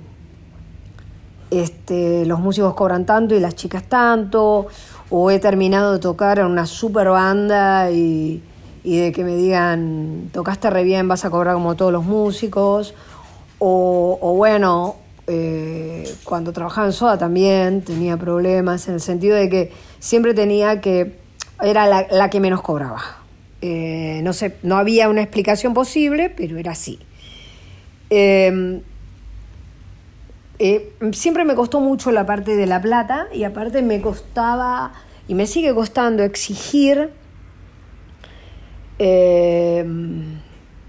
este, 1.51 2.25
los 2.25 2.39
músicos 2.39 2.73
cobran 2.73 3.05
tanto 3.05 3.35
y 3.35 3.39
las 3.39 3.55
chicas 3.55 3.83
tanto, 3.83 4.67
o 5.11 5.29
he 5.29 5.39
terminado 5.39 5.93
de 5.93 5.99
tocar 5.99 6.39
en 6.39 6.47
una 6.47 6.65
super 6.65 7.09
banda 7.09 7.91
y, 7.91 8.41
y 8.83 8.97
de 8.97 9.11
que 9.11 9.23
me 9.23 9.35
digan, 9.35 10.29
tocaste 10.33 10.71
re 10.71 10.83
bien, 10.83 11.07
vas 11.07 11.25
a 11.25 11.29
cobrar 11.29 11.53
como 11.53 11.75
todos 11.75 11.91
los 11.91 12.03
músicos, 12.03 12.95
o, 13.65 14.35
bueno, 14.35 14.97
eh, 15.25 16.03
cuando 16.25 16.51
trabajaba 16.51 16.87
en 16.87 16.91
Soda 16.91 17.17
también 17.17 17.81
tenía 17.81 18.17
problemas 18.17 18.89
en 18.89 18.95
el 18.95 18.99
sentido 18.99 19.37
de 19.37 19.47
que 19.47 19.71
siempre 19.99 20.33
tenía 20.33 20.81
que, 20.81 21.15
era 21.61 21.87
la, 21.87 22.29
que 22.29 22.41
menos 22.41 22.61
cobraba. 22.61 23.01
Eh, 23.61 24.19
no, 24.21 24.33
sé, 24.33 24.57
no 24.63 24.75
había 24.75 25.07
una 25.07 25.21
explicación 25.21 25.73
posible, 25.73 26.29
pero 26.29 26.57
era 26.57 26.73
así. 26.73 26.99
Eh, 28.09 28.81
siempre 31.13 31.45
me 31.45 31.55
costó 31.55 31.79
mucho 31.79 32.11
la 32.11 32.25
parte 32.25 32.57
de 32.57 32.65
la 32.65 32.81
plata 32.81 33.27
y 33.33 33.45
aparte 33.45 33.81
me 33.81 34.01
costaba, 34.01 34.91
y 35.29 35.35
me 35.35 35.47
sigue 35.47 35.73
costando 35.73 36.23
exigir, 36.23 37.11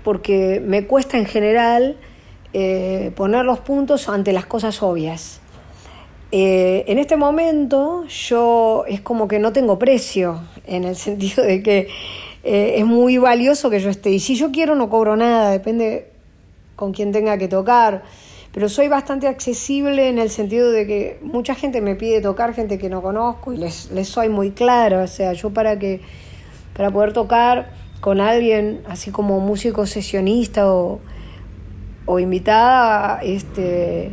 porque 0.02 0.60
me 0.64 0.86
cuesta 0.86 1.18
en 1.18 1.26
general 1.26 1.96
eh, 2.56 3.10
poner 3.16 3.44
los 3.44 3.58
puntos 3.58 4.08
ante 4.08 4.32
las 4.32 4.46
cosas 4.46 4.80
obvias. 4.80 5.40
Eh, 6.30 6.84
en 6.86 7.00
este 7.00 7.16
momento 7.16 8.04
yo 8.06 8.84
es 8.86 9.00
como 9.00 9.26
que 9.26 9.40
no 9.40 9.52
tengo 9.52 9.76
precio, 9.76 10.40
en 10.64 10.84
el 10.84 10.94
sentido 11.06 11.42
de 11.42 11.64
que 11.64 11.88
eh, 12.44 12.74
es 12.76 12.86
muy 12.86 13.18
valioso 13.18 13.70
que 13.70 13.80
yo 13.80 13.90
esté. 13.90 14.10
Y 14.10 14.20
si 14.20 14.36
yo 14.36 14.52
quiero 14.52 14.76
no 14.76 14.88
cobro 14.88 15.16
nada, 15.16 15.50
depende 15.50 16.12
con 16.76 16.92
quién 16.92 17.10
tenga 17.10 17.38
que 17.38 17.48
tocar. 17.48 18.04
Pero 18.52 18.68
soy 18.68 18.86
bastante 18.86 19.26
accesible 19.26 20.08
en 20.08 20.20
el 20.20 20.30
sentido 20.30 20.70
de 20.70 20.86
que 20.86 21.18
mucha 21.22 21.56
gente 21.56 21.80
me 21.80 21.96
pide 21.96 22.20
tocar, 22.20 22.54
gente 22.54 22.78
que 22.78 22.88
no 22.88 23.02
conozco, 23.02 23.52
y 23.52 23.56
les, 23.56 23.90
soy 24.04 24.28
muy 24.28 24.52
claro. 24.52 25.02
O 25.02 25.08
sea, 25.08 25.32
yo 25.32 25.50
para 25.50 25.76
que 25.80 26.02
para 26.76 26.92
poder 26.92 27.12
tocar 27.12 27.72
con 28.00 28.20
alguien, 28.20 28.84
así 28.88 29.10
como 29.10 29.40
músico 29.40 29.86
sesionista 29.86 30.72
o, 30.72 31.00
o 32.06 32.18
invitada, 32.18 33.20
este, 33.22 34.10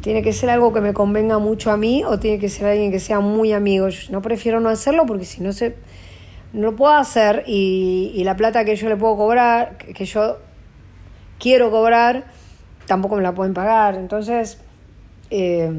tiene 0.00 0.22
que 0.22 0.32
ser 0.32 0.50
algo 0.50 0.72
que 0.72 0.80
me 0.80 0.92
convenga 0.92 1.38
mucho 1.38 1.70
a 1.70 1.76
mí 1.76 2.04
o 2.04 2.18
tiene 2.18 2.38
que 2.38 2.48
ser 2.48 2.66
alguien 2.66 2.90
que 2.90 3.00
sea 3.00 3.20
muy 3.20 3.52
amigo. 3.52 3.88
Yo 3.88 4.12
no 4.12 4.22
prefiero 4.22 4.60
no 4.60 4.68
hacerlo 4.68 5.06
porque 5.06 5.24
si 5.24 5.42
no 5.42 5.52
se 5.52 5.76
no 6.52 6.62
lo 6.62 6.76
puedo 6.76 6.94
hacer 6.94 7.44
y, 7.46 8.12
y 8.14 8.24
la 8.24 8.34
plata 8.36 8.64
que 8.64 8.74
yo 8.74 8.88
le 8.88 8.96
puedo 8.96 9.16
cobrar, 9.16 9.76
que 9.76 10.04
yo 10.06 10.38
quiero 11.38 11.70
cobrar, 11.70 12.24
tampoco 12.86 13.16
me 13.16 13.22
la 13.22 13.34
pueden 13.34 13.54
pagar. 13.54 13.96
Entonces, 13.96 14.58
eh, 15.30 15.70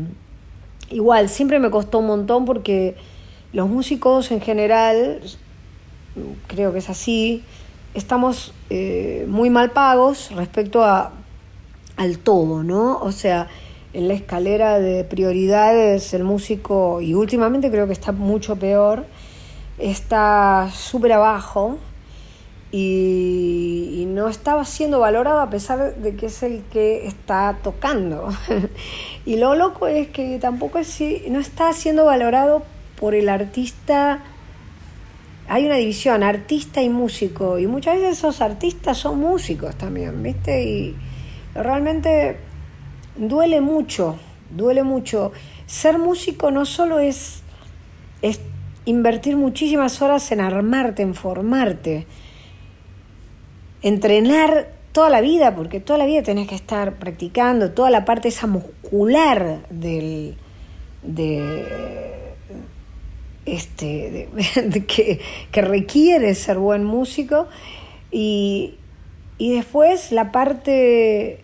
igual, 0.89 1.29
siempre 1.29 1.59
me 1.59 1.69
costó 1.69 1.99
un 1.99 2.07
montón 2.07 2.45
porque 2.45 2.95
los 3.51 3.67
músicos 3.67 4.31
en 4.31 4.41
general, 4.41 5.21
creo 6.47 6.71
que 6.71 6.79
es 6.79 6.89
así, 6.89 7.43
estamos 7.93 8.53
eh, 8.69 9.25
muy 9.27 9.49
mal 9.49 9.71
pagos 9.71 10.31
respecto 10.35 10.83
a, 10.83 11.13
al 11.99 12.17
todo, 12.17 12.63
¿no? 12.63 12.97
O 12.99 13.11
sea, 13.11 13.49
en 13.91 14.07
la 14.07 14.13
escalera 14.13 14.79
de 14.79 15.03
prioridades 15.03 16.13
el 16.13 16.23
músico, 16.23 17.01
y 17.01 17.13
últimamente 17.13 17.69
creo 17.69 17.87
que 17.87 17.93
está 17.93 18.13
mucho 18.13 18.55
peor, 18.55 19.05
está 19.77 20.69
súper 20.73 21.11
abajo 21.11 21.77
y, 22.71 24.05
no 24.07 24.29
estaba 24.29 24.65
siendo 24.65 24.99
valorado 24.99 25.39
a 25.39 25.49
pesar 25.49 25.95
de 25.95 26.15
que 26.15 26.27
es 26.27 26.41
el 26.41 26.63
que 26.71 27.05
está 27.05 27.57
tocando. 27.61 28.29
y 29.25 29.35
lo 29.35 29.55
loco 29.55 29.87
es 29.87 30.07
que 30.07 30.39
tampoco 30.39 30.79
es, 30.79 31.01
no 31.29 31.39
está 31.39 31.73
siendo 31.73 32.05
valorado 32.05 32.63
por 32.97 33.13
el 33.13 33.27
artista. 33.27 34.23
Hay 35.49 35.65
una 35.65 35.75
división, 35.75 36.23
artista 36.23 36.81
y 36.81 36.89
músico, 36.89 37.59
y 37.59 37.67
muchas 37.67 37.95
veces 37.95 38.19
esos 38.19 38.39
artistas 38.39 38.97
son 38.97 39.19
músicos 39.19 39.75
también, 39.75 40.23
¿viste? 40.23 40.63
Y 40.63 40.95
realmente 41.55 42.37
duele 43.15 43.61
mucho, 43.61 44.17
duele 44.49 44.83
mucho. 44.83 45.31
Ser 45.65 45.97
músico 45.97 46.51
no 46.51 46.65
solo 46.65 46.99
es, 46.99 47.43
es 48.21 48.39
invertir 48.85 49.37
muchísimas 49.37 50.01
horas 50.01 50.31
en 50.31 50.41
armarte, 50.41 51.01
en 51.03 51.13
formarte, 51.13 52.07
entrenar 53.81 54.69
toda 54.91 55.09
la 55.09 55.21
vida, 55.21 55.55
porque 55.55 55.79
toda 55.79 55.99
la 55.99 56.05
vida 56.05 56.23
tenés 56.23 56.47
que 56.47 56.55
estar 56.55 56.95
practicando, 56.95 57.71
toda 57.71 57.89
la 57.89 58.05
parte 58.05 58.29
esa 58.29 58.47
muscular 58.47 59.59
del, 59.69 60.35
de, 61.03 61.65
este, 63.45 64.29
que, 64.87 65.21
que, 65.51 65.61
requiere 65.61 66.33
ser 66.33 66.57
buen 66.57 66.83
músico, 66.83 67.47
y, 68.11 68.78
y 69.39 69.55
después 69.55 70.11
la 70.11 70.31
parte 70.31 71.39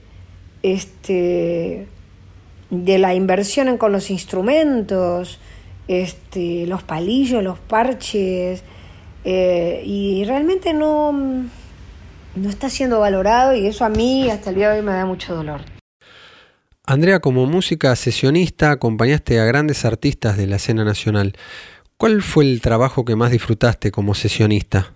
este, 0.61 1.87
de 2.69 2.97
la 2.99 3.15
inversión 3.15 3.77
con 3.77 3.91
los 3.91 4.11
instrumentos, 4.11 5.39
este, 5.87 6.67
los 6.67 6.83
palillos, 6.83 7.43
los 7.43 7.57
parches, 7.57 8.63
eh, 9.23 9.81
y 9.83 10.23
realmente 10.25 10.73
no 10.73 11.49
no 12.35 12.49
está 12.49 12.69
siendo 12.69 12.99
valorado 12.99 13.55
y 13.55 13.65
eso 13.65 13.85
a 13.85 13.89
mí 13.89 14.29
hasta 14.29 14.49
el 14.49 14.57
día 14.57 14.69
de 14.69 14.79
hoy 14.79 14.85
me 14.85 14.91
da 14.91 15.05
mucho 15.05 15.33
dolor. 15.33 15.61
Andrea, 16.85 17.19
como 17.19 17.45
música 17.47 17.95
sesionista, 17.95 18.71
acompañaste 18.71 19.39
a 19.39 19.45
grandes 19.45 19.85
artistas 19.85 20.37
de 20.37 20.45
la 20.45 20.57
escena 20.57 20.83
nacional. 20.83 21.33
¿Cuál 21.97 22.21
fue 22.21 22.43
el 22.43 22.61
trabajo 22.61 23.05
que 23.05 23.15
más 23.15 23.31
disfrutaste 23.31 23.89
como 23.89 24.13
sesionista? 24.13 24.93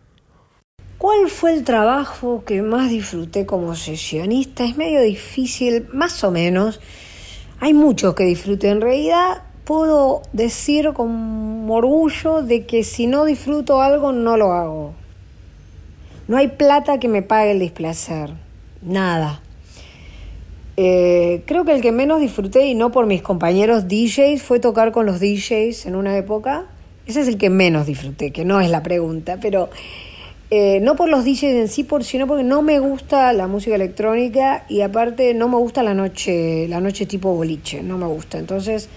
¿Cuál 1.19 1.31
fue 1.31 1.51
el 1.51 1.65
trabajo 1.65 2.45
que 2.45 2.61
más 2.61 2.89
disfruté 2.89 3.45
como 3.45 3.75
sesionista? 3.75 4.63
Es 4.63 4.77
medio 4.77 5.01
difícil, 5.01 5.85
más 5.91 6.23
o 6.23 6.31
menos. 6.31 6.79
Hay 7.59 7.73
muchos 7.73 8.15
que 8.15 8.23
disfruté. 8.23 8.69
En 8.69 8.79
realidad, 8.79 9.43
puedo 9.65 10.21
decir 10.31 10.93
con 10.93 11.69
orgullo 11.69 12.41
de 12.41 12.65
que 12.65 12.85
si 12.85 13.05
no 13.05 13.25
disfruto 13.25 13.81
algo, 13.81 14.13
no 14.13 14.37
lo 14.37 14.53
hago. 14.53 14.93
No 16.29 16.37
hay 16.37 16.47
plata 16.47 17.01
que 17.01 17.09
me 17.09 17.21
pague 17.21 17.51
el 17.51 17.59
displacer, 17.59 18.29
nada. 18.81 19.41
Eh, 20.77 21.43
creo 21.45 21.65
que 21.65 21.73
el 21.73 21.81
que 21.81 21.91
menos 21.91 22.21
disfruté, 22.21 22.65
y 22.67 22.75
no 22.75 22.93
por 22.93 23.07
mis 23.07 23.21
compañeros 23.21 23.89
DJs, 23.89 24.41
fue 24.41 24.61
tocar 24.61 24.93
con 24.93 25.05
los 25.05 25.19
DJs 25.19 25.85
en 25.85 25.97
una 25.97 26.15
época. 26.15 26.67
Ese 27.07 27.19
es 27.19 27.27
el 27.27 27.37
que 27.37 27.49
menos 27.49 27.87
disfruté, 27.87 28.31
que 28.31 28.45
no 28.45 28.61
es 28.61 28.69
la 28.69 28.83
pregunta, 28.83 29.37
pero 29.41 29.69
eh, 30.51 30.79
no 30.81 30.95
por 30.95 31.09
los 31.09 31.25
DJs 31.25 31.43
en 31.43 31.67
sí, 31.67 31.83
por, 31.83 32.03
sino 32.03 32.25
porque 32.25 32.43
no 32.43 32.61
me 32.61 32.79
gusta 32.79 33.33
la 33.33 33.47
música 33.47 33.75
electrónica 33.75 34.65
y 34.67 34.81
aparte 34.81 35.33
no 35.33 35.47
me 35.47 35.57
gusta 35.57 35.83
la 35.83 35.93
noche, 35.93 36.67
la 36.67 36.79
noche 36.79 37.05
tipo 37.05 37.33
boliche, 37.33 37.83
no 37.83 37.97
me 37.97 38.07
gusta. 38.07 38.39
Entonces 38.39 38.89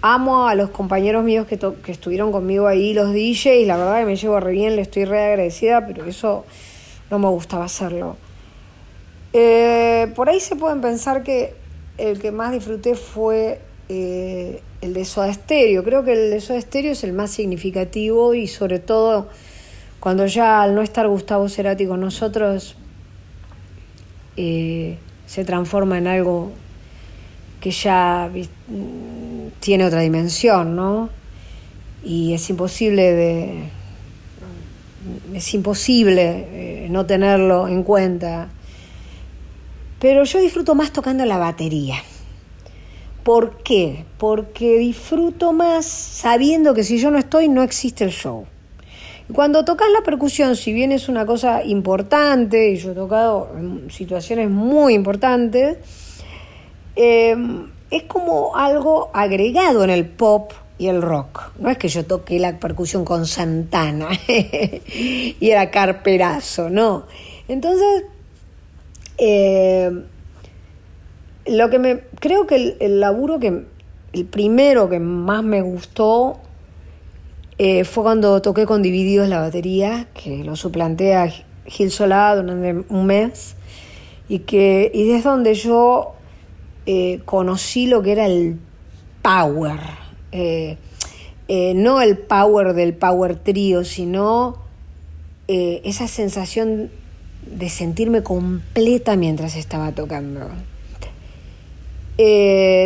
amo 0.00 0.46
a 0.46 0.54
los 0.54 0.70
compañeros 0.70 1.24
míos 1.24 1.46
que, 1.46 1.58
que 1.58 1.92
estuvieron 1.92 2.30
conmigo 2.30 2.66
ahí, 2.66 2.94
los 2.94 3.12
DJs, 3.12 3.66
la 3.66 3.76
verdad 3.76 4.00
que 4.00 4.06
me 4.06 4.16
llevo 4.16 4.38
re 4.38 4.52
bien, 4.52 4.76
le 4.76 4.82
estoy 4.82 5.06
re 5.06 5.24
agradecida, 5.24 5.86
pero 5.86 6.04
eso 6.04 6.44
no 7.10 7.18
me 7.18 7.28
gustaba 7.28 7.64
hacerlo. 7.64 8.16
Eh, 9.32 10.12
por 10.14 10.28
ahí 10.28 10.38
se 10.38 10.54
pueden 10.54 10.80
pensar 10.80 11.24
que 11.24 11.54
el 11.98 12.20
que 12.20 12.30
más 12.30 12.52
disfruté 12.52 12.94
fue 12.94 13.60
eh, 13.88 14.62
el 14.80 14.94
de 14.94 15.04
Soda. 15.04 15.32
Creo 15.46 16.04
que 16.04 16.12
el 16.12 16.30
de 16.30 16.40
Soda 16.40 16.60
Stereo 16.60 16.92
es 16.92 17.02
el 17.02 17.12
más 17.12 17.32
significativo 17.32 18.34
y 18.34 18.46
sobre 18.46 18.78
todo 18.78 19.28
cuando 20.04 20.26
ya 20.26 20.60
al 20.60 20.74
no 20.74 20.82
estar 20.82 21.08
Gustavo 21.08 21.48
Cerati 21.48 21.86
con 21.86 21.98
nosotros 21.98 22.76
eh, 24.36 24.98
se 25.24 25.46
transforma 25.46 25.96
en 25.96 26.06
algo 26.06 26.52
que 27.58 27.70
ya 27.70 28.30
tiene 29.60 29.86
otra 29.86 30.00
dimensión, 30.00 30.76
¿no? 30.76 31.08
Y 32.04 32.34
es 32.34 32.50
imposible 32.50 33.12
de 33.14 33.70
es 35.32 35.54
imposible 35.54 36.48
eh, 36.50 36.88
no 36.90 37.06
tenerlo 37.06 37.66
en 37.66 37.82
cuenta. 37.82 38.48
Pero 40.00 40.24
yo 40.24 40.38
disfruto 40.38 40.74
más 40.74 40.92
tocando 40.92 41.24
la 41.24 41.38
batería. 41.38 41.96
¿Por 43.22 43.62
qué? 43.62 44.04
Porque 44.18 44.76
disfruto 44.76 45.54
más 45.54 45.86
sabiendo 45.86 46.74
que 46.74 46.84
si 46.84 46.98
yo 46.98 47.10
no 47.10 47.16
estoy 47.16 47.48
no 47.48 47.62
existe 47.62 48.04
el 48.04 48.10
show. 48.10 48.44
Cuando 49.32 49.64
tocas 49.64 49.88
la 49.90 50.02
percusión, 50.02 50.54
si 50.54 50.72
bien 50.72 50.92
es 50.92 51.08
una 51.08 51.24
cosa 51.24 51.64
importante, 51.64 52.70
y 52.70 52.76
yo 52.76 52.92
he 52.92 52.94
tocado 52.94 53.50
en 53.56 53.90
situaciones 53.90 54.50
muy 54.50 54.94
importantes, 54.94 55.78
eh, 56.96 57.34
es 57.90 58.02
como 58.04 58.56
algo 58.56 59.10
agregado 59.14 59.84
en 59.84 59.90
el 59.90 60.06
pop 60.06 60.52
y 60.78 60.88
el 60.88 61.00
rock. 61.00 61.52
No 61.58 61.70
es 61.70 61.78
que 61.78 61.88
yo 61.88 62.04
toque 62.04 62.38
la 62.38 62.58
percusión 62.58 63.04
con 63.04 63.26
Santana 63.26 64.08
y 64.28 65.36
era 65.40 65.70
carperazo, 65.70 66.68
no. 66.68 67.04
Entonces, 67.48 68.04
eh, 69.18 69.90
lo 71.46 71.70
que 71.70 71.78
me. 71.78 72.00
Creo 72.20 72.46
que 72.46 72.76
el, 72.80 73.00
laburo 73.00 73.38
que. 73.38 73.64
El 74.12 74.26
primero 74.26 74.88
que 74.88 75.00
más 75.00 75.42
me 75.42 75.60
gustó 75.60 76.40
eh, 77.58 77.84
fue 77.84 78.02
cuando 78.02 78.42
toqué 78.42 78.66
con 78.66 78.82
Divididos 78.82 79.28
la 79.28 79.40
batería, 79.40 80.08
que 80.14 80.42
lo 80.44 80.56
suplanté 80.56 81.14
a 81.14 81.32
Gil 81.66 81.90
Solá 81.90 82.34
durante 82.34 82.84
un 82.92 83.06
mes. 83.06 83.56
Y 84.28 84.40
que. 84.40 84.90
Y 84.92 85.06
desde 85.08 85.28
donde 85.28 85.54
yo 85.54 86.14
eh, 86.86 87.20
conocí 87.24 87.86
lo 87.86 88.02
que 88.02 88.12
era 88.12 88.26
el 88.26 88.58
power. 89.22 89.80
Eh, 90.32 90.76
eh, 91.48 91.74
no 91.74 92.00
el 92.00 92.18
power 92.18 92.74
del 92.74 92.94
power 92.94 93.36
trío, 93.36 93.84
sino 93.84 94.62
esa 95.46 96.08
sensación 96.08 96.90
de 97.44 97.68
sentirme 97.68 98.22
completa 98.22 99.14
mientras 99.14 99.56
estaba 99.56 99.92
tocando. 99.92 100.48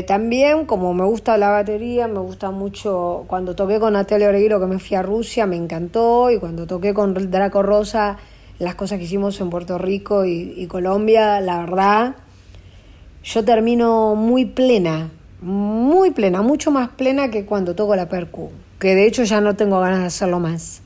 También, 0.07 0.67
como 0.67 0.95
me 0.95 1.05
gusta 1.05 1.37
la 1.37 1.51
batería, 1.51 2.09
me 2.09 2.21
gusta 2.21 2.51
mucho. 2.51 3.25
Cuando 3.27 3.55
toqué 3.55 3.79
con 3.79 3.93
Natalia 3.93 4.29
Oreguero, 4.29 4.61
que 4.61 4.67
me 4.67 4.79
fui 4.79 4.97
a 4.97 5.03
Rusia, 5.03 5.47
me 5.47 5.57
encantó. 5.57 6.31
Y 6.31 6.39
cuando 6.39 6.67
toqué 6.67 6.95
con 6.95 7.15
Draco 7.31 7.63
Rosa, 7.63 8.17
las 8.59 8.75
cosas 8.75 8.99
que 8.99 9.05
hicimos 9.05 9.41
en 9.41 9.51
Puerto 9.51 9.79
Rico 9.79 10.25
y 10.25 10.67
Colombia, 10.67 11.41
la 11.41 11.61
verdad, 11.61 12.17
yo 13.23 13.45
termino 13.45 14.15
muy 14.15 14.47
plena, 14.47 15.11
muy 15.43 16.13
plena, 16.13 16.41
mucho 16.41 16.71
más 16.71 16.89
plena 16.89 17.31
que 17.31 17.45
cuando 17.45 17.75
toco 17.75 17.95
la 17.95 18.09
percu, 18.09 18.51
que 18.79 18.95
de 18.95 19.07
hecho 19.07 19.25
ya 19.25 19.41
no 19.41 19.55
tengo 19.55 19.81
ganas 19.81 20.01
de 20.01 20.07
hacerlo 20.07 20.41
más, 20.41 20.83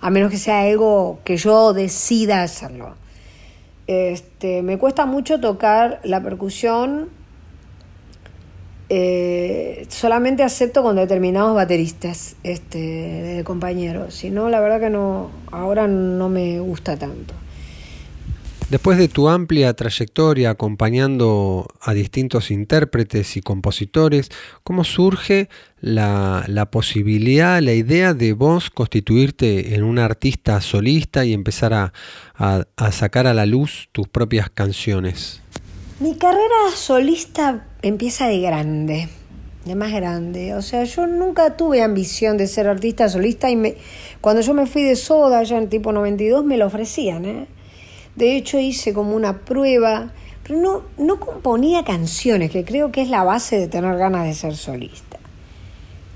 a 0.00 0.10
menos 0.10 0.30
que 0.30 0.38
sea 0.38 0.62
algo 0.62 1.20
que 1.22 1.36
yo 1.36 1.72
decida 1.72 2.42
hacerlo. 2.42 2.94
Este, 3.86 4.62
me 4.62 4.78
cuesta 4.78 5.06
mucho 5.06 5.38
tocar 5.38 6.00
la 6.02 6.20
percusión, 6.22 7.08
eh, 8.88 9.86
solamente 9.88 10.42
acepto 10.42 10.82
con 10.82 10.96
determinados 10.96 11.54
bateristas 11.54 12.36
este, 12.42 12.78
de 12.78 13.44
compañeros, 13.44 14.14
si 14.14 14.30
no, 14.30 14.48
la 14.48 14.60
verdad 14.60 14.80
que 14.80 14.90
no, 14.90 15.30
ahora 15.50 15.86
no 15.86 16.28
me 16.28 16.60
gusta 16.60 16.96
tanto. 16.96 17.34
Después 18.68 18.98
de 18.98 19.06
tu 19.06 19.28
amplia 19.28 19.74
trayectoria 19.74 20.50
acompañando 20.50 21.68
a 21.80 21.94
distintos 21.94 22.50
intérpretes 22.50 23.36
y 23.36 23.40
compositores, 23.40 24.28
¿cómo 24.64 24.82
surge 24.82 25.48
la, 25.80 26.44
la, 26.48 26.68
posibilidad, 26.68 27.62
la 27.62 27.74
idea 27.74 28.12
de 28.12 28.32
vos 28.32 28.70
constituirte 28.70 29.76
en 29.76 29.84
un 29.84 30.00
artista 30.00 30.60
solista 30.60 31.24
y 31.24 31.32
empezar 31.32 31.74
a, 31.74 31.92
a, 32.34 32.64
a 32.76 32.90
sacar 32.90 33.28
a 33.28 33.34
la 33.34 33.46
luz 33.46 33.88
tus 33.92 34.08
propias 34.08 34.50
canciones? 34.50 35.42
Mi 35.98 36.14
carrera 36.14 36.70
solista 36.74 37.64
empieza 37.80 38.26
de 38.26 38.38
grande, 38.40 39.08
de 39.64 39.74
más 39.76 39.92
grande. 39.92 40.54
O 40.54 40.60
sea, 40.60 40.84
yo 40.84 41.06
nunca 41.06 41.56
tuve 41.56 41.80
ambición 41.80 42.36
de 42.36 42.48
ser 42.48 42.68
artista 42.68 43.08
solista 43.08 43.48
y 43.48 43.56
me, 43.56 43.76
cuando 44.20 44.42
yo 44.42 44.52
me 44.52 44.66
fui 44.66 44.82
de 44.82 44.94
Soda, 44.94 45.42
ya 45.42 45.56
en 45.56 45.70
tipo 45.70 45.92
92, 45.92 46.44
me 46.44 46.58
lo 46.58 46.66
ofrecían, 46.66 47.24
¿eh? 47.24 47.46
De 48.14 48.36
hecho, 48.36 48.58
hice 48.58 48.92
como 48.92 49.16
una 49.16 49.38
prueba, 49.38 50.12
pero 50.42 50.60
no, 50.60 50.82
no 50.98 51.18
componía 51.18 51.82
canciones, 51.82 52.50
que 52.50 52.62
creo 52.62 52.92
que 52.92 53.00
es 53.00 53.08
la 53.08 53.24
base 53.24 53.58
de 53.58 53.66
tener 53.66 53.96
ganas 53.96 54.26
de 54.26 54.34
ser 54.34 54.54
solista. 54.54 55.18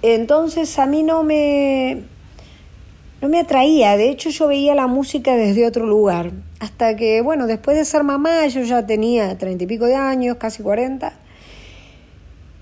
Entonces 0.03 0.79
a 0.79 0.85
mí 0.85 1.03
no 1.03 1.23
me, 1.23 2.03
no 3.23 3.31
me 3.31 3.41
atraía, 3.41 3.97
de 3.97 4.11
hecho 4.11 4.29
yo 4.29 4.49
veía 4.49 4.75
la 4.75 4.89
música 4.89 5.37
desde 5.37 5.67
otro 5.67 5.87
lugar, 5.87 6.33
hasta 6.61 6.95
que, 6.95 7.23
bueno, 7.23 7.47
después 7.47 7.77
de 7.77 7.87
ser 7.87 8.05
mamá, 8.05 8.47
yo 8.47 8.61
ya 8.63 8.87
tenía 8.87 9.37
treinta 9.39 9.65
y 9.65 9.67
pico 9.67 9.87
de 9.87 9.97
años, 9.97 10.37
casi 10.37 10.63
cuarenta, 10.63 11.15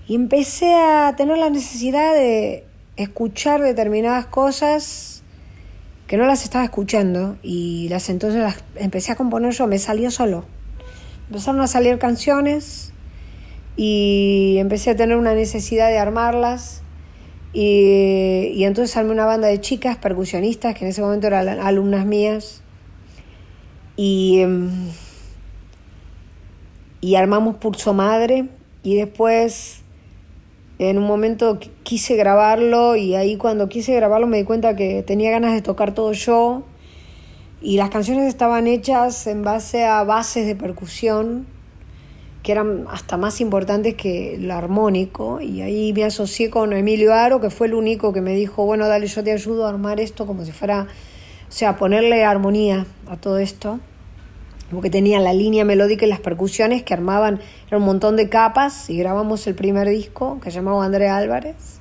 y 0.07 0.15
empecé 0.15 0.73
a 0.73 1.13
tener 1.17 1.37
la 1.37 1.49
necesidad 1.49 2.13
de 2.13 2.63
escuchar 2.95 3.61
determinadas 3.61 4.25
cosas 4.25 5.21
que 6.07 6.17
no 6.17 6.25
las 6.25 6.43
estaba 6.43 6.63
escuchando 6.63 7.37
y 7.43 7.87
las 7.89 8.09
entonces 8.09 8.41
las 8.41 8.63
empecé 8.75 9.11
a 9.11 9.15
componer 9.15 9.53
yo, 9.53 9.67
me 9.67 9.77
salió 9.77 10.09
solo. 10.09 10.45
Empezaron 11.27 11.61
a 11.61 11.67
salir 11.67 11.99
canciones 11.99 12.93
y 13.75 14.55
empecé 14.59 14.91
a 14.91 14.95
tener 14.95 15.17
una 15.17 15.35
necesidad 15.35 15.89
de 15.89 15.99
armarlas 15.99 16.81
y, 17.53 18.51
y 18.55 18.63
entonces 18.63 18.95
armé 18.97 19.11
una 19.11 19.25
banda 19.25 19.49
de 19.49 19.61
chicas 19.61 19.97
percusionistas 19.97 20.73
que 20.73 20.85
en 20.85 20.91
ese 20.91 21.01
momento 21.01 21.27
eran 21.27 21.47
alumnas 21.47 22.05
mías 22.05 22.63
y, 24.01 24.39
em, 24.39 24.69
y 27.01 27.15
armamos 27.15 27.57
Pulso 27.57 27.93
Madre 27.93 28.45
y 28.81 28.95
después 28.95 29.81
en 30.77 30.97
un 30.97 31.03
momento 31.03 31.59
quise 31.83 32.15
grabarlo 32.15 32.95
y 32.95 33.15
ahí 33.15 33.35
cuando 33.35 33.67
quise 33.67 33.93
grabarlo 33.93 34.25
me 34.25 34.37
di 34.37 34.45
cuenta 34.45 34.77
que 34.77 35.03
tenía 35.03 35.31
ganas 35.31 35.53
de 35.53 35.61
tocar 35.61 35.93
todo 35.93 36.13
yo 36.13 36.63
y 37.61 37.75
las 37.75 37.89
canciones 37.89 38.29
estaban 38.29 38.67
hechas 38.67 39.27
en 39.27 39.43
base 39.43 39.83
a 39.83 40.01
bases 40.05 40.47
de 40.47 40.55
percusión 40.55 41.45
que 42.41 42.53
eran 42.53 42.85
hasta 42.89 43.17
más 43.17 43.41
importantes 43.41 43.95
que 43.95 44.35
el 44.35 44.49
armónico 44.49 45.41
y 45.41 45.61
ahí 45.61 45.91
me 45.91 46.05
asocié 46.05 46.49
con 46.49 46.71
Emilio 46.71 47.13
Aro 47.13 47.41
que 47.41 47.49
fue 47.49 47.67
el 47.67 47.73
único 47.73 48.13
que 48.13 48.21
me 48.21 48.33
dijo 48.33 48.63
bueno 48.63 48.87
dale 48.87 49.07
yo 49.07 49.25
te 49.25 49.33
ayudo 49.33 49.65
a 49.65 49.69
armar 49.69 49.99
esto 49.99 50.25
como 50.25 50.45
si 50.45 50.53
fuera 50.53 50.87
o 51.49 51.51
sea 51.51 51.75
ponerle 51.75 52.23
armonía 52.23 52.85
a 53.09 53.17
todo 53.17 53.39
esto 53.39 53.81
porque 54.71 54.89
tenía 54.89 55.19
la 55.19 55.33
línea 55.33 55.65
melódica 55.65 56.05
y 56.05 56.09
las 56.09 56.19
percusiones 56.19 56.83
que 56.83 56.93
armaban, 56.93 57.39
era 57.67 57.77
un 57.77 57.83
montón 57.83 58.15
de 58.15 58.29
capas 58.29 58.89
y 58.89 58.97
grabamos 58.97 59.45
el 59.47 59.55
primer 59.55 59.89
disco 59.89 60.39
que 60.41 60.51
se 60.51 60.57
llamaba 60.57 60.83
André 60.85 61.09
Álvarez. 61.09 61.79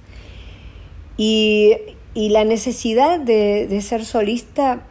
Y, 1.16 1.76
y 2.14 2.30
la 2.30 2.44
necesidad 2.44 3.18
de, 3.18 3.66
de, 3.66 3.80
ser 3.82 4.04
solista 4.04 4.82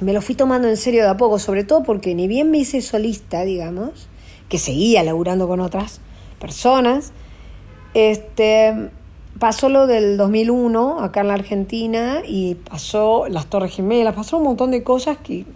me 0.00 0.12
lo 0.12 0.20
fui 0.20 0.34
tomando 0.34 0.68
en 0.68 0.76
serio 0.76 1.02
de 1.02 1.08
a 1.08 1.16
poco, 1.16 1.38
sobre 1.38 1.64
todo 1.64 1.82
porque 1.82 2.14
ni 2.14 2.28
bien 2.28 2.50
me 2.50 2.58
hice 2.58 2.80
solista, 2.82 3.44
digamos, 3.44 4.08
que 4.48 4.58
seguía 4.58 5.02
laburando 5.02 5.48
con 5.48 5.60
otras 5.60 6.00
personas, 6.40 7.12
este, 7.94 8.90
pasó 9.38 9.68
lo 9.68 9.86
del 9.86 10.16
2001 10.16 11.00
acá 11.00 11.20
en 11.20 11.28
la 11.28 11.34
Argentina 11.34 12.22
y 12.26 12.56
pasó 12.56 13.26
las 13.28 13.46
Torres 13.46 13.74
Gemelas, 13.74 14.14
pasó 14.14 14.38
un 14.38 14.44
montón 14.44 14.70
de 14.70 14.82
cosas 14.82 15.18
que 15.18 15.46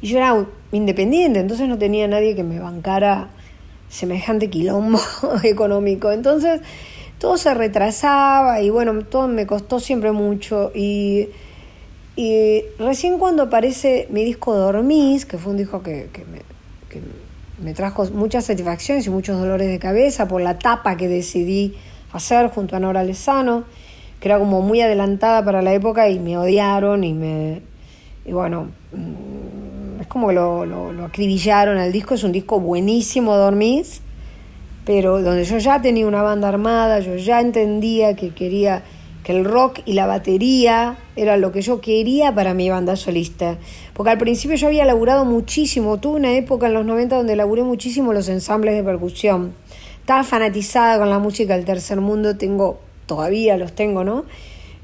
y 0.00 0.08
yo 0.08 0.18
era 0.18 0.46
independiente, 0.72 1.40
entonces 1.40 1.68
no 1.68 1.78
tenía 1.78 2.06
nadie 2.06 2.36
que 2.36 2.44
me 2.44 2.60
bancara 2.60 3.28
semejante 3.88 4.50
quilombo 4.50 5.00
económico. 5.42 6.12
Entonces 6.12 6.60
todo 7.18 7.36
se 7.36 7.52
retrasaba 7.54 8.60
y 8.60 8.70
bueno, 8.70 9.04
todo 9.04 9.28
me 9.28 9.46
costó 9.46 9.80
siempre 9.80 10.12
mucho. 10.12 10.70
Y, 10.74 11.28
y 12.16 12.62
recién 12.78 13.18
cuando 13.18 13.44
aparece 13.44 14.06
mi 14.10 14.24
disco 14.24 14.54
Dormís, 14.54 15.26
que 15.26 15.38
fue 15.38 15.52
un 15.52 15.58
disco 15.58 15.82
que, 15.82 16.08
que, 16.12 16.24
me, 16.24 16.38
que 16.88 17.00
me 17.62 17.74
trajo 17.74 18.04
muchas 18.12 18.44
satisfacciones 18.44 19.06
y 19.06 19.10
muchos 19.10 19.38
dolores 19.38 19.68
de 19.68 19.78
cabeza 19.78 20.28
por 20.28 20.40
la 20.40 20.58
tapa 20.58 20.96
que 20.96 21.08
decidí 21.08 21.74
hacer 22.12 22.48
junto 22.48 22.76
a 22.76 22.80
Nora 22.80 23.02
Lezano, 23.02 23.64
que 24.20 24.28
era 24.28 24.38
como 24.38 24.62
muy 24.62 24.80
adelantada 24.80 25.44
para 25.44 25.62
la 25.62 25.72
época 25.72 26.08
y 26.08 26.18
me 26.18 26.38
odiaron 26.38 27.04
y 27.04 27.14
me... 27.14 27.62
Y 28.24 28.32
bueno, 28.32 28.68
como 30.08 30.28
que 30.28 30.34
lo, 30.34 30.66
lo, 30.66 31.04
acribillaron 31.04 31.78
al 31.78 31.92
disco, 31.92 32.14
es 32.14 32.24
un 32.24 32.32
disco 32.32 32.60
buenísimo, 32.60 33.36
Dormís, 33.36 34.02
pero 34.84 35.22
donde 35.22 35.44
yo 35.44 35.58
ya 35.58 35.80
tenía 35.80 36.06
una 36.06 36.22
banda 36.22 36.48
armada, 36.48 37.00
yo 37.00 37.16
ya 37.16 37.40
entendía 37.40 38.16
que 38.16 38.30
quería 38.30 38.82
que 39.22 39.32
el 39.32 39.44
rock 39.44 39.80
y 39.84 39.92
la 39.92 40.06
batería 40.06 40.96
era 41.14 41.36
lo 41.36 41.52
que 41.52 41.60
yo 41.60 41.80
quería 41.82 42.34
para 42.34 42.54
mi 42.54 42.70
banda 42.70 42.96
solista. 42.96 43.58
Porque 43.92 44.10
al 44.10 44.18
principio 44.18 44.56
yo 44.56 44.68
había 44.68 44.86
laburado 44.86 45.26
muchísimo, 45.26 45.98
tuve 45.98 46.16
una 46.16 46.32
época 46.32 46.68
en 46.68 46.74
los 46.74 46.86
90 46.86 47.16
donde 47.16 47.36
laburé 47.36 47.62
muchísimo 47.62 48.14
los 48.14 48.28
ensambles 48.30 48.74
de 48.74 48.82
percusión. 48.82 49.52
Estaba 50.00 50.24
fanatizada 50.24 50.98
con 50.98 51.10
la 51.10 51.18
música 51.18 51.54
del 51.54 51.66
tercer 51.66 52.00
mundo, 52.00 52.38
tengo, 52.38 52.80
todavía 53.04 53.58
los 53.58 53.74
tengo, 53.74 54.04
¿no? 54.04 54.24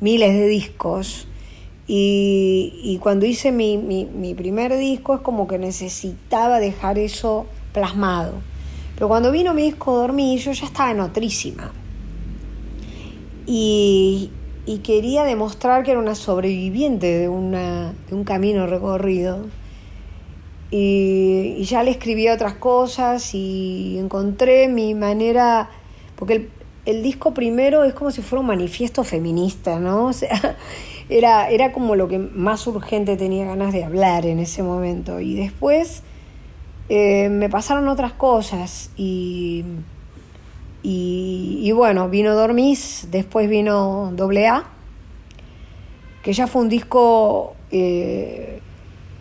Miles 0.01 0.35
de 0.35 0.47
discos. 0.47 1.27
Y, 1.87 2.99
cuando 3.03 3.26
hice 3.26 3.53
mi, 3.53 3.76
mi, 3.76 4.35
primer 4.35 4.76
disco 4.78 5.16
es 5.16 5.20
como 5.20 5.47
que 5.47 5.59
necesitaba 5.59 6.59
dejar 6.59 6.99
eso 6.99 7.47
plasmado. 7.72 8.35
Pero 8.95 9.09
cuando 9.09 9.30
vino 9.30 9.53
mi 9.53 9.62
disco 9.62 9.95
Dormí, 9.97 10.39
yo 10.39 10.53
ya 10.53 10.66
estaba 10.66 10.91
en 10.93 11.01
otrísima. 11.01 11.72
Y, 13.47 14.30
quería 14.82 15.24
demostrar 15.24 15.82
que 15.82 15.91
era 15.91 16.01
una 16.01 16.14
sobreviviente 16.14 17.07
de, 17.18 17.28
una, 17.28 17.93
de 18.09 18.14
un 18.14 18.24
camino 18.24 18.66
recorrido. 18.66 19.47
Y, 20.70 21.62
ya 21.64 21.82
le 21.82 21.91
escribí 21.91 22.28
otras 22.28 22.55
cosas 22.55 23.35
y 23.35 23.99
encontré 23.99 24.68
mi 24.68 24.95
manera, 24.95 25.68
porque 26.16 26.32
el, 26.32 26.51
el 26.87 27.03
disco 27.03 27.35
primero 27.35 27.85
es 27.85 27.93
como 27.93 28.11
si 28.11 28.22
fuera 28.22 28.41
un 28.41 28.47
manifiesto 28.47 29.05
feminista, 29.05 29.78
¿no? 29.78 30.07
O 30.09 30.12
sea, 30.14 30.57
era, 31.09 31.51
era 31.51 31.73
como 31.73 31.97
lo 31.97 32.09
que 32.09 32.19
más 32.19 32.67
urgente 32.67 33.17
tenía 33.17 33.45
ganas 33.45 33.73
de 33.73 33.85
hablar 33.85 34.27
en 34.27 34.39
ese 34.39 34.63
momento. 34.63 35.21
Y 35.21 35.35
después 35.35 36.03
eh, 36.89 37.29
me 37.29 37.49
pasaron 37.49 37.89
otras 37.89 38.13
cosas 38.13 38.91
y, 38.97 39.65
y, 40.83 41.73
bueno, 41.73 42.09
vino 42.09 42.35
Dormís, 42.35 43.09
después 43.11 43.49
vino 43.49 44.13
Doble 44.15 44.47
A, 44.49 44.65
que 46.23 46.33
ya 46.33 46.47
fue 46.47 46.63
un 46.63 46.69
disco 46.69 47.55
eh, 47.71 48.61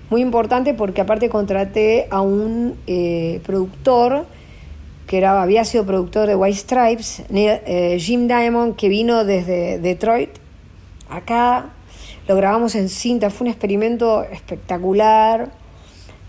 muy 0.09 0.21
importante 0.21 0.73
porque 0.73 1.01
aparte 1.01 1.29
contraté 1.29 2.07
a 2.09 2.21
un 2.21 2.75
eh, 2.85 3.41
productor 3.45 4.25
que 5.07 5.17
era, 5.17 5.41
había 5.41 5.63
sido 5.65 5.85
productor 5.85 6.27
de 6.27 6.35
White 6.35 6.57
Stripes, 6.57 7.23
eh, 7.33 7.97
Jim 7.99 8.27
Diamond, 8.27 8.75
que 8.75 8.89
vino 8.89 9.25
desde 9.25 9.79
Detroit 9.79 10.42
acá, 11.17 11.69
lo 12.27 12.35
grabamos 12.35 12.75
en 12.75 12.89
cinta, 12.89 13.29
fue 13.29 13.45
un 13.45 13.51
experimento 13.51 14.23
espectacular 14.23 15.51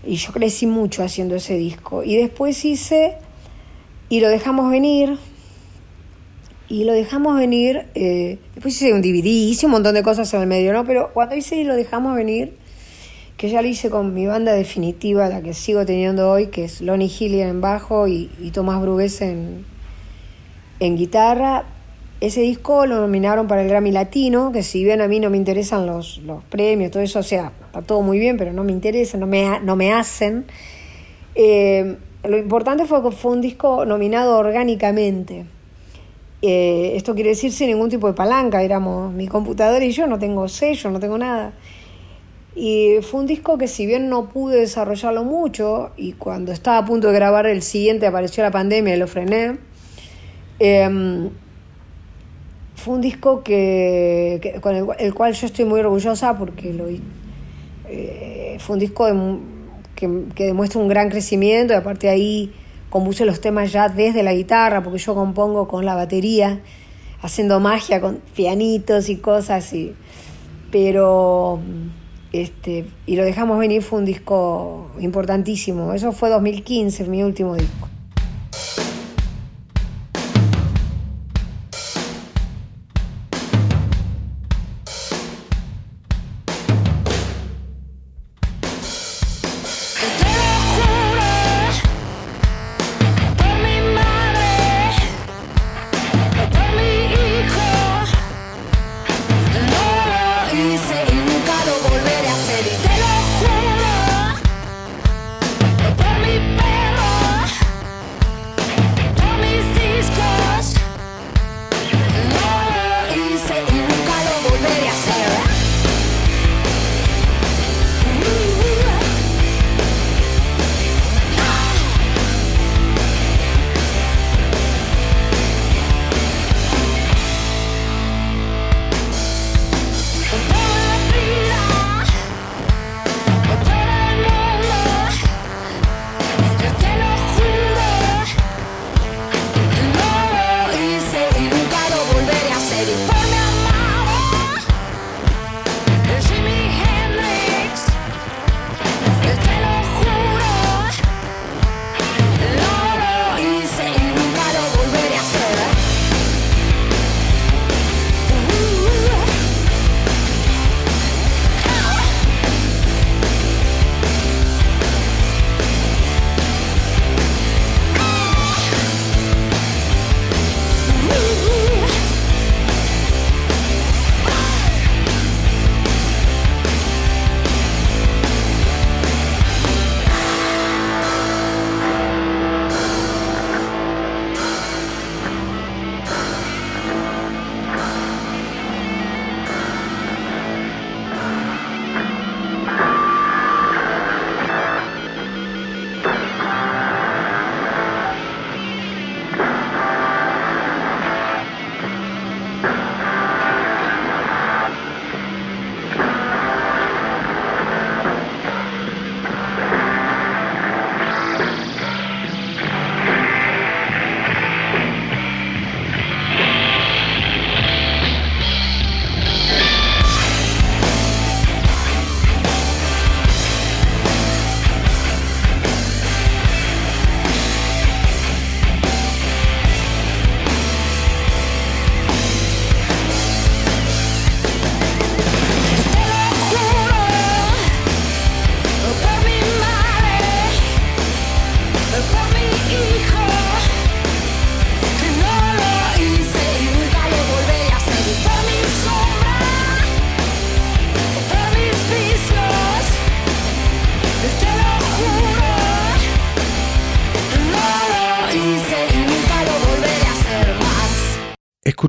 y 0.05 0.15
yo 0.15 0.31
crecí 0.31 0.67
mucho 0.67 1.03
haciendo 1.03 1.35
ese 1.35 1.55
disco. 1.57 2.03
Y 2.03 2.15
después 2.15 2.63
hice 2.65 3.17
y 4.09 4.19
lo 4.19 4.29
dejamos 4.29 4.69
venir. 4.69 5.17
Y 6.67 6.83
lo 6.83 6.93
dejamos 6.93 7.37
venir, 7.37 7.85
eh, 7.93 8.39
después 8.55 8.73
hice 8.73 8.91
un 8.91 9.03
DVD, 9.03 9.25
hice 9.25 9.67
un 9.67 9.73
montón 9.73 9.93
de 9.93 10.01
cosas 10.01 10.33
en 10.33 10.41
el 10.41 10.47
medio, 10.47 10.73
¿no? 10.73 10.83
Pero 10.83 11.11
cuando 11.13 11.35
hice 11.35 11.57
y 11.57 11.63
lo 11.63 11.75
dejamos 11.75 12.15
venir, 12.15 12.57
que 13.37 13.49
ya 13.49 13.61
lo 13.61 13.67
hice 13.67 13.91
con 13.91 14.15
mi 14.15 14.25
banda 14.25 14.51
definitiva, 14.53 15.29
la 15.29 15.43
que 15.43 15.53
sigo 15.53 15.85
teniendo 15.85 16.27
hoy, 16.27 16.47
que 16.47 16.63
es 16.63 16.81
Lonnie 16.81 17.07
Hillian 17.07 17.49
en 17.49 17.61
bajo 17.61 18.07
y, 18.07 18.31
y 18.41 18.49
Tomás 18.49 18.81
Brugués 18.81 19.21
en, 19.21 19.63
en 20.79 20.97
guitarra, 20.97 21.65
ese 22.25 22.41
disco 22.41 22.85
lo 22.85 22.99
nominaron 22.99 23.47
para 23.47 23.61
el 23.61 23.69
Grammy 23.69 23.91
Latino, 23.91 24.51
que 24.51 24.63
si 24.63 24.83
bien 24.83 25.01
a 25.01 25.07
mí 25.07 25.19
no 25.19 25.29
me 25.29 25.37
interesan 25.37 25.85
los, 25.85 26.17
los 26.19 26.43
premios, 26.43 26.91
todo 26.91 27.03
eso, 27.03 27.19
o 27.19 27.23
sea, 27.23 27.51
está 27.65 27.81
todo 27.81 28.01
muy 28.01 28.19
bien, 28.19 28.37
pero 28.37 28.53
no 28.53 28.63
me 28.63 28.71
interesa, 28.71 29.17
no 29.17 29.27
me, 29.27 29.59
no 29.61 29.75
me 29.75 29.93
hacen. 29.93 30.45
Eh, 31.35 31.97
lo 32.23 32.37
importante 32.37 32.85
fue 32.85 33.03
que 33.03 33.11
fue 33.11 33.31
un 33.31 33.41
disco 33.41 33.85
nominado 33.85 34.37
orgánicamente. 34.37 35.45
Eh, 36.41 36.93
esto 36.95 37.15
quiere 37.15 37.29
decir 37.29 37.51
sin 37.51 37.67
ningún 37.67 37.89
tipo 37.89 38.07
de 38.07 38.13
palanca, 38.13 38.61
éramos 38.61 39.13
mi 39.13 39.27
computadora 39.27 39.83
y 39.83 39.91
yo, 39.91 40.07
no 40.07 40.19
tengo 40.19 40.47
sello, 40.47 40.91
no 40.91 40.99
tengo 40.99 41.17
nada. 41.17 41.53
Y 42.55 42.97
fue 43.01 43.19
un 43.19 43.27
disco 43.27 43.57
que 43.57 43.67
si 43.67 43.85
bien 43.85 44.09
no 44.09 44.29
pude 44.29 44.59
desarrollarlo 44.59 45.23
mucho, 45.23 45.91
y 45.97 46.13
cuando 46.13 46.51
estaba 46.51 46.77
a 46.77 46.85
punto 46.85 47.09
de 47.09 47.13
grabar 47.13 47.45
el 47.47 47.61
siguiente 47.61 48.07
apareció 48.07 48.43
la 48.43 48.51
pandemia 48.51 48.95
y 48.95 48.99
lo 48.99 49.07
frené, 49.07 49.57
em, 50.59 51.29
fue 52.85 52.93
un 52.93 53.01
disco 53.01 53.41
que, 53.41 54.59
con 54.61 54.75
el, 54.99 55.13
cual 55.15 55.33
yo 55.33 55.47
estoy 55.47 55.65
muy 55.65 55.79
orgullosa 55.79 56.37
porque 56.37 56.71
lo, 56.71 56.85
eh, 57.89 58.57
fue 58.59 58.75
un 58.75 58.79
disco 58.79 59.07
que, 59.95 60.25
que, 60.35 60.43
demuestra 60.43 60.79
un 60.79 60.87
gran 60.87 61.09
crecimiento 61.09 61.73
y 61.73 61.77
aparte 61.77 62.09
ahí 62.09 62.53
compuse 62.91 63.25
los 63.25 63.41
temas 63.41 63.71
ya 63.71 63.89
desde 63.89 64.21
la 64.21 64.35
guitarra 64.35 64.83
porque 64.83 64.99
yo 64.99 65.15
compongo 65.15 65.67
con 65.67 65.83
la 65.83 65.95
batería 65.95 66.59
haciendo 67.23 67.59
magia 67.59 67.99
con 67.99 68.19
pianitos 68.35 69.09
y 69.09 69.15
cosas 69.15 69.73
y 69.73 69.95
pero 70.69 71.59
este, 72.33 72.85
y 73.07 73.15
lo 73.15 73.25
dejamos 73.25 73.57
venir 73.57 73.81
fue 73.81 73.97
un 73.97 74.05
disco 74.05 74.91
importantísimo. 74.99 75.91
Eso 75.93 76.11
fue 76.11 76.29
2015, 76.29 77.05
mi 77.05 77.23
último 77.23 77.55
disco. 77.55 77.84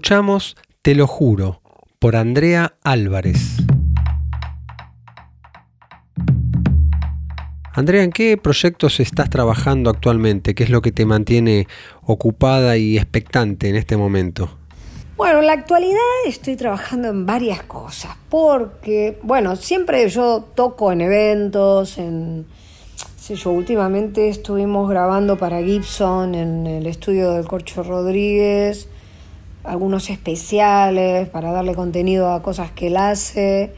Escuchamos 0.06 0.56
Te 0.82 0.94
lo 0.94 1.08
juro 1.08 1.62
por 1.98 2.14
Andrea 2.14 2.74
Álvarez. 2.84 3.56
Andrea, 7.72 8.04
¿en 8.04 8.12
qué 8.12 8.36
proyectos 8.36 9.00
estás 9.00 9.30
trabajando 9.30 9.90
actualmente? 9.90 10.54
¿Qué 10.54 10.62
es 10.62 10.70
lo 10.70 10.80
que 10.80 10.92
te 10.92 11.06
mantiene 11.06 11.66
ocupada 12.02 12.76
y 12.76 12.96
expectante 12.96 13.68
en 13.68 13.74
este 13.74 13.96
momento? 13.96 14.48
Bueno, 15.16 15.40
en 15.40 15.46
la 15.46 15.54
actualidad 15.54 15.98
estoy 16.24 16.54
trabajando 16.54 17.08
en 17.08 17.26
varias 17.26 17.64
cosas, 17.64 18.16
porque, 18.28 19.18
bueno, 19.24 19.56
siempre 19.56 20.08
yo 20.08 20.44
toco 20.54 20.92
en 20.92 21.00
eventos, 21.00 21.98
en, 21.98 22.46
yo, 23.28 23.50
últimamente 23.50 24.28
estuvimos 24.28 24.88
grabando 24.88 25.36
para 25.36 25.60
Gibson 25.60 26.36
en 26.36 26.68
el 26.68 26.86
estudio 26.86 27.32
del 27.32 27.48
Corcho 27.48 27.82
Rodríguez, 27.82 28.88
algunos 29.66 30.10
especiales 30.10 31.28
para 31.28 31.52
darle 31.52 31.74
contenido 31.74 32.30
a 32.30 32.42
cosas 32.42 32.70
que 32.70 32.86
él 32.86 32.96
hace, 32.96 33.72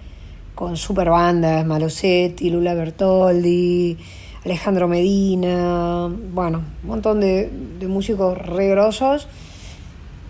con 0.55 0.77
super 0.77 1.11
bandas, 1.11 1.65
Malosetti, 1.65 2.51
Lula 2.51 2.75
Bertoldi, 2.75 3.97
Alejandro 4.45 4.89
Medina, 4.89 6.09
bueno, 6.33 6.63
un 6.83 6.89
montón 6.89 7.21
de, 7.21 7.51
músicos 7.89 8.37
regrosos. 8.39 9.29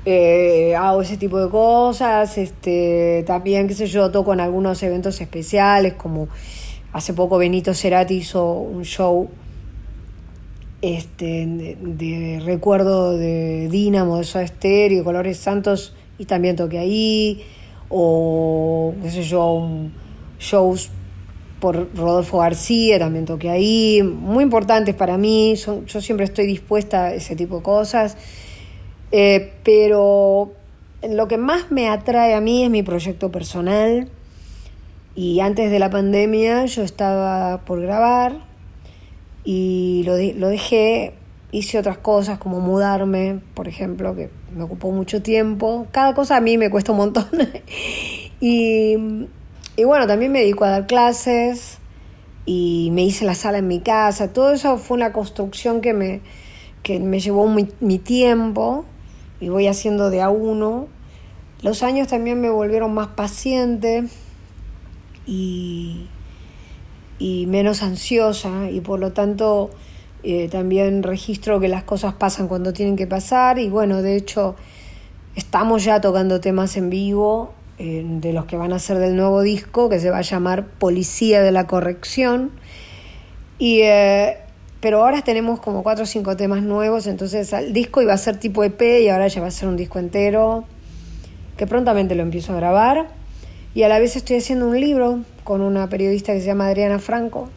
Eh, 0.05 0.75
hago 0.77 1.03
ese 1.03 1.17
tipo 1.17 1.39
de 1.39 1.51
cosas, 1.51 2.39
este, 2.39 3.25
también, 3.27 3.69
qué 3.69 3.75
sé 3.75 3.87
yo, 3.87 4.11
toco 4.11 4.33
en 4.33 4.41
algunos 4.41 4.83
eventos 4.83 5.21
especiales, 5.21 5.95
como 5.95 6.29
hace 6.93 7.13
poco 7.13 7.37
Benito 7.37 7.75
Cerati 7.75 8.15
hizo 8.15 8.53
un 8.53 8.85
show 8.85 9.29
este, 10.83 11.47
de, 11.47 12.41
recuerdo 12.45 13.17
de 13.17 13.69
Dínamo, 13.71 14.19
de 14.19 14.25
Soda 14.25 14.47
Stereo, 14.47 15.05
Colores 15.05 15.39
Santos, 15.39 15.95
y 16.19 16.25
también 16.25 16.57
toqué 16.57 16.79
ahí, 16.79 17.45
o 17.89 18.95
qué 19.03 19.11
sé 19.11 19.23
yo, 19.23 19.69
shows 20.39 20.91
por 21.61 21.89
Rodolfo 21.97 22.39
García, 22.39 22.99
también 22.99 23.25
toqué 23.25 23.51
ahí, 23.51 24.03
muy 24.03 24.45
importantes 24.45 24.95
para 24.95 25.19
mí, 25.19 25.55
yo 25.57 26.01
siempre 26.01 26.25
estoy 26.25 26.47
dispuesta 26.47 27.07
a 27.07 27.15
ese 27.15 27.35
tipo 27.35 27.57
de 27.57 27.63
cosas, 27.63 28.17
eh, 29.11 29.55
pero 29.65 30.53
lo 31.09 31.29
que 31.29 31.39
más 31.39 31.71
me 31.71 31.89
atrae 31.89 32.35
a 32.35 32.41
mí 32.41 32.65
es 32.65 32.71
mi 32.71 32.83
proyecto 32.83 33.31
personal 33.31 34.09
Y 35.15 35.41
antes 35.41 35.71
de 35.71 35.79
la 35.79 35.91
pandemia 35.91 36.67
yo 36.67 36.83
estaba 36.83 37.65
por 37.65 37.81
grabar 37.81 38.48
y 39.51 40.03
lo, 40.05 40.13
lo 40.39 40.49
dejé, 40.49 41.15
hice 41.53 41.79
otras 41.79 41.97
cosas 41.97 42.39
como 42.39 42.61
mudarme, 42.61 43.41
por 43.55 43.67
ejemplo, 43.67 44.15
que 44.15 44.29
me 44.55 44.65
ocupó 44.65 44.91
mucho 44.91 45.23
tiempo. 45.23 45.87
Cada 45.91 46.15
cosa 46.15 46.37
a 46.37 46.43
mí 46.43 46.59
me 46.59 46.69
cuesta 46.69 46.93
un 46.93 46.99
montón. 46.99 47.25
y, 48.43 48.95
y 49.75 49.85
bueno, 49.85 50.07
también 50.07 50.33
me 50.33 50.41
dedico 50.41 50.67
a 50.67 50.69
dar 50.69 50.87
clases 50.87 51.79
y 52.45 52.91
me 52.93 53.05
hice 53.05 53.25
la 53.25 53.35
sala 53.35 53.57
en 53.57 53.69
mi 53.69 53.81
casa. 53.81 54.35
Todo 54.35 54.53
eso 54.53 54.77
fue 54.77 54.99
una 54.99 55.15
construcción 55.15 55.81
que 55.81 55.95
me, 55.95 56.21
que 56.83 57.01
me 57.01 57.19
llevó 57.19 57.49
mi, 57.49 57.69
mi 57.81 57.99
tiempo 57.99 58.85
y 59.41 59.49
voy 59.49 59.67
haciendo 59.67 60.11
de 60.11 60.21
a 60.21 60.29
uno. 60.29 60.89
Los 61.63 61.83
años 61.83 62.09
también 62.09 62.39
me 62.39 62.51
volvieron 62.51 62.93
más 62.93 63.09
paciente 63.09 64.09
y, 65.25 66.07
y 67.19 67.47
menos 67.47 67.83
ansiosa 67.83 68.71
y 68.71 68.81
por 68.81 69.01
lo 69.01 69.13
tanto 69.13 69.71
eh, 70.23 70.49
también 70.49 71.03
registro 71.03 71.61
que 71.61 71.69
las 71.69 71.85
cosas 71.85 72.15
pasan 72.15 72.49
cuando 72.49 72.73
tienen 72.73 72.97
que 72.97 73.07
pasar 73.07 73.59
y 73.59 73.69
bueno, 73.69 74.03
de 74.03 74.17
hecho 74.17 74.57
estamos 75.37 75.85
ya 75.85 76.01
tocando 76.01 76.41
temas 76.41 76.77
en 76.77 76.91
vivo 76.91 77.55
de 77.79 78.33
los 78.33 78.47
que 78.47 78.57
van 78.57 78.73
a 78.73 78.81
ser 78.81 78.99
del 78.99 79.15
nuevo 79.15 79.41
disco 79.41 79.89
que 79.89 80.01
se 80.01 80.11
va 80.11 80.19
a 80.19 80.23
llamar 80.23 80.67
Policía 80.67 81.43
de 81.43 81.53
la 81.53 81.69
Corrección 81.69 82.51
y 83.59 83.83
eh, 83.83 84.39
pero 84.81 85.05
ahora 85.05 85.23
tenemos 85.23 85.59
como 85.61 85.83
cuatro 85.83 86.05
o 86.05 86.07
cinco 86.07 86.37
temas 86.37 86.63
nuevos, 86.63 87.07
entonces 87.09 87.53
el 87.53 87.73
disco 87.73 88.01
iba 88.01 88.13
a 88.13 88.19
ser 88.19 88.39
tipo 88.39 88.63
EP 88.63 88.81
y 89.03 89.09
ahora 89.09 89.27
ya 89.27 89.41
va 89.41 89.49
a 89.49 89.51
ser 89.51 89.69
un 89.69 89.77
disco 89.77 89.99
entero, 89.99 90.65
que 91.57 91.67
prontamente 91.67 92.15
lo 92.15 92.23
empiezo 92.23 92.53
a 92.53 92.57
grabar. 92.57 93.09
Y 93.79 93.85
a 93.85 93.89
la 93.89 94.01
vez 94.01 94.17
estoy 94.17 94.39
haciendo 94.39 94.67
un 94.67 94.81
libro 94.81 95.21
con 95.45 95.61
una 95.61 95.89
periodista 95.89 96.33
que 96.33 96.41
se 96.41 96.47
llama 96.47 96.67
Adriana 96.67 96.99
Franco 96.99 97.49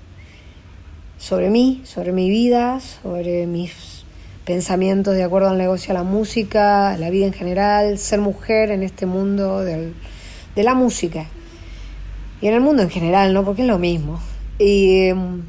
sobre 1.17 1.49
mí, 1.49 1.81
sobre 1.83 2.11
mi 2.11 2.29
vida, 2.29 2.79
sobre 2.79 3.47
mis 3.47 4.05
pensamientos 4.45 5.15
de 5.15 5.23
acuerdo 5.23 5.49
al 5.49 5.57
negocio 5.57 5.89
a 5.89 5.95
la 5.95 6.03
música, 6.03 6.95
la 6.99 7.09
vida 7.09 7.25
en 7.25 7.33
general, 7.33 7.97
ser 7.97 8.19
mujer 8.19 8.69
en 8.69 8.83
este 8.83 9.07
mundo 9.07 9.61
de 9.61 9.93
la 10.57 10.75
música. 10.75 11.25
Y 12.39 12.45
en 12.45 12.53
el 12.53 12.61
mundo 12.61 12.83
en 12.83 12.91
general, 12.91 13.33
¿no? 13.33 13.43
Porque 13.43 13.63
es 13.63 13.67
lo 13.67 13.79
mismo. 13.79 14.19
Y 14.59 15.07
em, 15.07 15.41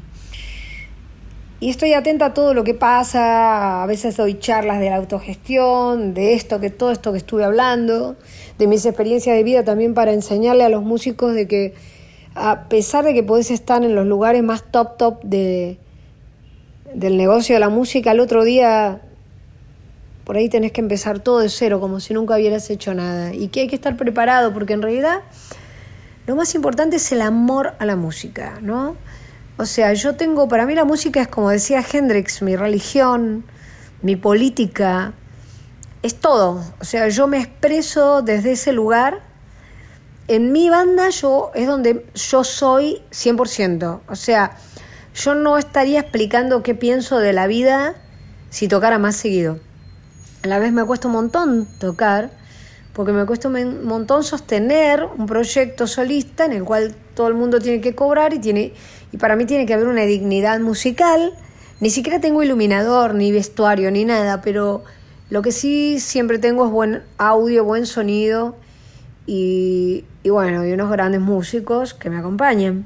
y 1.63 1.69
estoy 1.69 1.93
atenta 1.93 2.25
a 2.25 2.33
todo 2.33 2.53
lo 2.53 2.65
que 2.65 2.73
pasa, 2.73 3.83
a 3.83 3.85
veces 3.85 4.17
doy 4.17 4.37
charlas 4.37 4.81
de 4.81 4.89
la 4.89 4.97
autogestión, 4.97 6.13
de 6.13 6.33
esto, 6.33 6.59
que 6.59 6.69
todo 6.69 6.91
esto 6.91 7.13
que 7.13 7.17
estuve 7.17 7.45
hablando, 7.45 8.17
de 8.57 8.67
mis 8.67 8.85
experiencias 8.85 9.37
de 9.37 9.43
vida 9.43 9.63
también 9.63 9.93
para 9.93 10.11
enseñarle 10.11 10.65
a 10.65 10.69
los 10.69 10.83
músicos 10.83 11.33
de 11.33 11.47
que 11.47 11.73
a 12.35 12.67
pesar 12.67 13.05
de 13.05 13.13
que 13.13 13.23
podés 13.23 13.49
estar 13.49 13.81
en 13.81 13.95
los 13.95 14.05
lugares 14.05 14.43
más 14.43 14.69
top 14.71 14.97
top 14.97 15.23
de, 15.23 15.77
del 16.93 17.15
negocio 17.15 17.55
de 17.55 17.61
la 17.61 17.69
música, 17.69 18.11
al 18.11 18.19
otro 18.19 18.43
día 18.43 18.99
por 20.25 20.35
ahí 20.35 20.49
tenés 20.49 20.73
que 20.73 20.81
empezar 20.81 21.21
todo 21.21 21.39
de 21.39 21.47
cero, 21.47 21.79
como 21.79 22.01
si 22.01 22.13
nunca 22.13 22.35
hubieras 22.35 22.69
hecho 22.71 22.93
nada. 22.93 23.33
Y 23.33 23.47
que 23.47 23.61
hay 23.61 23.67
que 23.69 23.75
estar 23.75 23.95
preparado, 23.95 24.53
porque 24.53 24.73
en 24.73 24.81
realidad 24.81 25.21
lo 26.27 26.35
más 26.35 26.55
importante 26.55 26.97
es 26.97 27.09
el 27.13 27.21
amor 27.21 27.73
a 27.79 27.85
la 27.85 27.95
música, 27.95 28.59
¿no? 28.61 28.97
O 29.57 29.65
sea, 29.65 29.93
yo 29.93 30.15
tengo, 30.15 30.47
para 30.47 30.65
mí 30.65 30.73
la 30.73 30.85
música 30.85 31.21
es 31.21 31.27
como 31.27 31.49
decía 31.49 31.83
Hendrix, 31.83 32.41
mi 32.41 32.55
religión, 32.55 33.45
mi 34.01 34.15
política, 34.15 35.13
es 36.01 36.15
todo. 36.15 36.63
O 36.79 36.83
sea, 36.83 37.07
yo 37.07 37.27
me 37.27 37.39
expreso 37.39 38.21
desde 38.21 38.53
ese 38.53 38.73
lugar. 38.73 39.21
En 40.27 40.51
mi 40.51 40.69
banda 40.69 41.09
yo 41.09 41.51
es 41.53 41.67
donde 41.67 42.05
yo 42.15 42.43
soy 42.43 43.01
100%. 43.11 44.01
O 44.07 44.15
sea, 44.15 44.57
yo 45.13 45.35
no 45.35 45.57
estaría 45.57 45.99
explicando 45.99 46.63
qué 46.63 46.73
pienso 46.73 47.19
de 47.19 47.33
la 47.33 47.45
vida 47.45 47.95
si 48.49 48.67
tocara 48.67 48.97
más 48.97 49.15
seguido. 49.15 49.59
A 50.43 50.47
la 50.47 50.59
vez 50.59 50.73
me 50.73 50.83
cuesta 50.83 51.07
un 51.07 51.13
montón 51.13 51.67
tocar, 51.79 52.31
porque 52.93 53.11
me 53.11 53.25
cuesta 53.25 53.47
un 53.47 53.85
montón 53.85 54.23
sostener 54.23 55.03
un 55.03 55.25
proyecto 55.25 55.87
solista 55.87 56.45
en 56.45 56.53
el 56.53 56.63
cual 56.63 56.95
todo 57.15 57.27
el 57.27 57.33
mundo 57.33 57.59
tiene 57.59 57.79
que 57.79 57.95
cobrar 57.95 58.33
y 58.33 58.39
tiene 58.39 58.73
y 59.13 59.17
para 59.17 59.35
mí 59.35 59.45
tiene 59.45 59.67
que 59.67 59.75
haber 59.75 59.87
una 59.87 60.01
dignidad 60.01 60.59
musical. 60.59 61.33
Ni 61.79 61.91
siquiera 61.91 62.19
tengo 62.19 62.41
iluminador, 62.41 63.13
ni 63.13 63.31
vestuario, 63.31 63.91
ni 63.91 64.05
nada, 64.05 64.41
pero 64.41 64.83
lo 65.29 65.43
que 65.43 65.51
sí 65.51 65.99
siempre 65.99 66.39
tengo 66.39 66.65
es 66.65 66.71
buen 66.71 67.03
audio, 67.19 67.63
buen 67.63 67.85
sonido 67.85 68.55
y, 69.27 70.03
bueno, 70.25 70.65
y 70.65 70.71
unos 70.71 70.89
grandes 70.89 71.21
músicos 71.21 71.93
que 71.93 72.09
me 72.09 72.17
acompañan. 72.17 72.85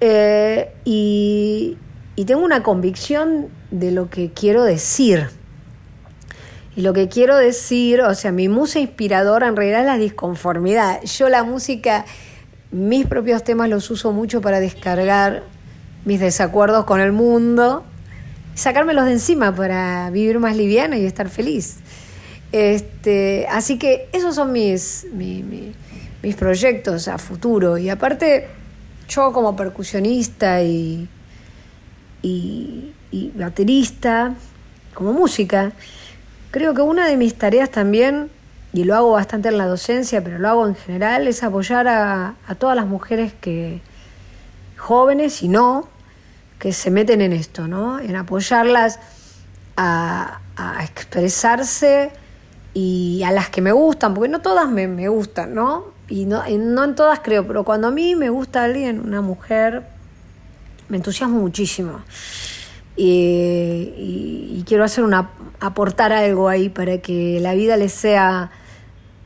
Eh, 0.00 0.72
y, 0.84 1.78
y 2.16 2.24
tengo 2.24 2.44
una 2.44 2.64
convicción 2.64 3.46
de 3.70 3.92
lo 3.92 4.10
que 4.10 4.32
quiero 4.32 4.64
decir. 4.64 5.28
Y 6.74 6.80
lo 6.80 6.92
que 6.92 7.08
quiero 7.08 7.36
decir, 7.36 8.00
o 8.00 8.14
sea, 8.16 8.32
mi 8.32 8.48
musa 8.48 8.80
inspiradora 8.80 9.46
en 9.46 9.54
realidad 9.54 9.82
es 9.82 9.86
la 9.86 9.98
disconformidad. 9.98 11.00
Yo 11.04 11.28
la 11.28 11.44
música 11.44 12.04
mis 12.74 13.06
propios 13.06 13.44
temas 13.44 13.68
los 13.68 13.88
uso 13.92 14.10
mucho 14.10 14.40
para 14.40 14.58
descargar 14.58 15.44
mis 16.04 16.18
desacuerdos 16.18 16.84
con 16.84 17.00
el 17.00 17.12
mundo, 17.12 17.84
sacármelos 18.56 19.04
de 19.04 19.12
encima 19.12 19.54
para 19.54 20.10
vivir 20.10 20.40
más 20.40 20.56
liviana 20.56 20.98
y 20.98 21.06
estar 21.06 21.28
feliz. 21.28 21.76
Este, 22.50 23.46
así 23.48 23.78
que 23.78 24.08
esos 24.12 24.34
son 24.34 24.50
mis, 24.50 25.06
mis, 25.12 26.34
proyectos 26.34 27.06
a 27.06 27.16
futuro. 27.18 27.78
Y 27.78 27.90
aparte, 27.90 28.48
yo 29.08 29.32
como 29.32 29.54
percusionista 29.54 30.60
y, 30.60 31.08
y, 32.20 32.92
y 33.12 33.30
baterista, 33.36 34.34
como 34.94 35.12
música, 35.12 35.70
creo 36.50 36.74
que 36.74 36.82
una 36.82 37.06
de 37.06 37.16
mis 37.16 37.36
tareas 37.36 37.70
también 37.70 38.30
y 38.74 38.82
lo 38.82 38.96
hago 38.96 39.12
bastante 39.12 39.50
en 39.50 39.56
la 39.56 39.66
docencia, 39.66 40.24
pero 40.24 40.40
lo 40.40 40.48
hago 40.48 40.66
en 40.66 40.74
general, 40.74 41.28
es 41.28 41.44
apoyar 41.44 41.86
a, 41.86 42.34
todas 42.58 42.74
las 42.74 42.86
mujeres 42.86 43.32
que 43.32 43.80
jóvenes 44.76 45.44
y 45.44 45.48
no, 45.48 45.88
que 46.58 46.72
se 46.72 46.90
meten 46.90 47.20
en 47.20 47.32
esto, 47.32 47.68
¿no? 47.68 48.00
En 48.00 48.16
apoyarlas 48.16 48.98
a, 49.76 50.40
expresarse 50.82 52.10
y 52.74 53.22
a 53.24 53.30
las 53.30 53.48
que 53.48 53.60
me 53.60 53.70
gustan, 53.70 54.12
porque 54.12 54.28
no 54.28 54.40
todas 54.40 54.68
me, 54.68 55.08
gustan, 55.08 55.54
¿no? 55.54 55.92
Y 56.08 56.26
no, 56.26 56.42
no 56.58 56.84
en 56.84 56.94
todas 56.96 57.20
creo, 57.20 57.46
pero 57.46 57.62
cuando 57.62 57.86
a 57.88 57.90
mí 57.92 58.16
me 58.16 58.28
gusta 58.28 58.64
alguien, 58.64 59.00
una 59.06 59.20
mujer, 59.20 59.84
me 60.88 60.96
entusiasmo 60.96 61.38
muchísimo. 61.38 62.00
Y, 62.96 64.56
y, 64.58 64.64
quiero 64.66 64.82
hacer 64.82 65.04
una 65.04 65.30
aportar 65.60 66.12
algo 66.12 66.48
ahí 66.48 66.68
para 66.68 66.98
que 66.98 67.38
la 67.40 67.54
vida 67.54 67.76
les 67.76 67.92
sea 67.92 68.50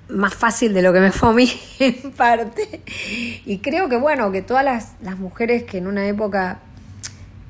más 0.09 0.35
fácil 0.35 0.73
de 0.73 0.83
lo 0.83 0.93
que 0.93 1.01
me 1.01 1.13
fue 1.13 1.29
a 1.29 1.33
mí 1.33 1.51
en 1.79 2.13
parte. 2.13 2.83
Y 3.45 3.59
creo 3.59 3.89
que 3.89 3.97
bueno, 3.97 4.33
que 4.33 4.43
todas 4.43 4.65
las, 4.65 5.19
mujeres 5.19 5.65
que 5.65 5.79
en 5.79 5.87
una 5.87 6.07
época 6.07 6.61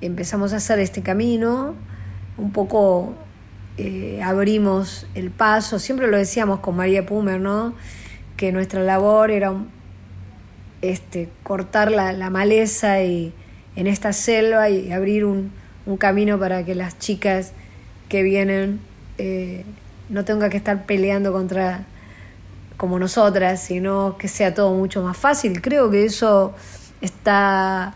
empezamos 0.01 0.53
a 0.53 0.57
hacer 0.57 0.79
este 0.79 1.03
camino, 1.03 1.75
un 2.37 2.53
poco 2.53 3.15
eh, 3.77 4.21
abrimos 4.23 5.07
el 5.15 5.31
paso, 5.31 5.79
siempre 5.79 6.09
lo 6.09 6.17
decíamos 6.17 6.61
con 6.61 6.77
María 6.77 7.07
Pumer, 7.07 7.41
¿no? 7.41 7.75
Que 8.37 8.53
nuestra 8.53 8.83
labor 8.83 9.31
era 9.31 9.55
este, 10.83 11.29
cortar 11.43 11.91
la, 11.91 12.31
maleza 12.31 13.03
y, 13.03 13.33
en 13.77 13.87
esta 13.87 14.13
selva 14.13 14.69
y 14.69 14.93
abrir 14.93 15.25
un, 15.25 15.53
camino 15.99 16.39
para 16.39 16.67
que 16.67 16.75
las 16.75 16.99
chicas 16.99 17.53
que 18.11 18.23
vienen 18.23 18.79
eh, 19.17 19.65
no 20.11 20.27
tengan 20.27 20.51
que 20.51 20.59
estar 20.59 20.85
peleando 20.85 21.33
contra 21.33 21.87
como 22.79 22.99
nosotras, 22.99 23.63
sino 23.63 24.17
que 24.17 24.29
sea 24.29 24.55
todo 24.55 24.73
mucho 24.73 25.03
más 25.03 25.19
fácil. 25.19 25.61
Creo 25.61 25.91
que 25.91 26.07
eso 26.07 26.55
está 27.03 27.95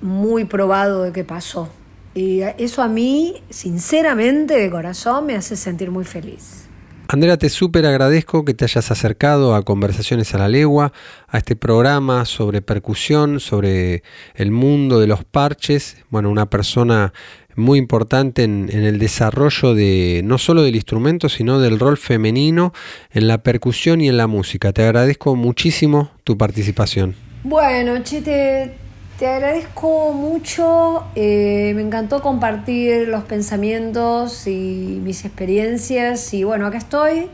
muy 0.00 0.46
probado 0.46 1.02
de 1.02 1.12
que 1.12 1.24
pasó. 1.24 1.68
Y 2.14 2.40
eso 2.56 2.82
a 2.82 2.88
mí, 2.88 3.42
sinceramente, 3.50 4.54
de 4.54 4.70
corazón, 4.70 5.26
me 5.26 5.34
hace 5.34 5.56
sentir 5.56 5.90
muy 5.90 6.04
feliz. 6.04 6.68
Andrea, 7.10 7.38
te 7.38 7.48
súper 7.48 7.86
agradezco 7.86 8.44
que 8.44 8.54
te 8.54 8.64
hayas 8.64 8.90
acercado 8.90 9.54
a 9.54 9.62
Conversaciones 9.62 10.34
a 10.34 10.38
la 10.38 10.48
Legua, 10.48 10.92
a 11.26 11.38
este 11.38 11.56
programa 11.56 12.26
sobre 12.26 12.60
percusión, 12.60 13.40
sobre 13.40 14.02
el 14.34 14.50
mundo 14.50 15.00
de 15.00 15.06
los 15.06 15.24
parches. 15.24 15.96
Bueno, 16.10 16.30
una 16.30 16.50
persona 16.50 17.12
muy 17.58 17.78
importante 17.78 18.44
en, 18.44 18.70
el 18.70 18.98
desarrollo 18.98 19.74
de 19.74 20.22
no 20.24 20.38
solo 20.38 20.62
del 20.62 20.76
instrumento, 20.76 21.28
sino 21.28 21.60
del 21.60 21.78
rol 21.78 21.96
femenino 21.96 22.72
en 23.10 23.28
la 23.28 23.38
percusión 23.38 24.00
y 24.00 24.08
en 24.08 24.16
la 24.16 24.26
música. 24.26 24.72
Te 24.72 24.84
agradezco 24.84 25.36
muchísimo 25.36 26.10
tu 26.24 26.38
participación. 26.38 27.14
Bueno, 27.44 27.98
Chete, 28.02 28.74
te 29.18 29.26
agradezco 29.26 30.12
mucho. 30.12 31.04
Eh, 31.14 31.72
me 31.74 31.82
encantó 31.82 32.22
compartir 32.22 33.08
los 33.08 33.24
pensamientos 33.24 34.46
y 34.46 35.00
mis 35.02 35.24
experiencias. 35.24 36.32
Y 36.34 36.44
bueno, 36.44 36.66
acá 36.66 36.78
estoy 36.78 37.28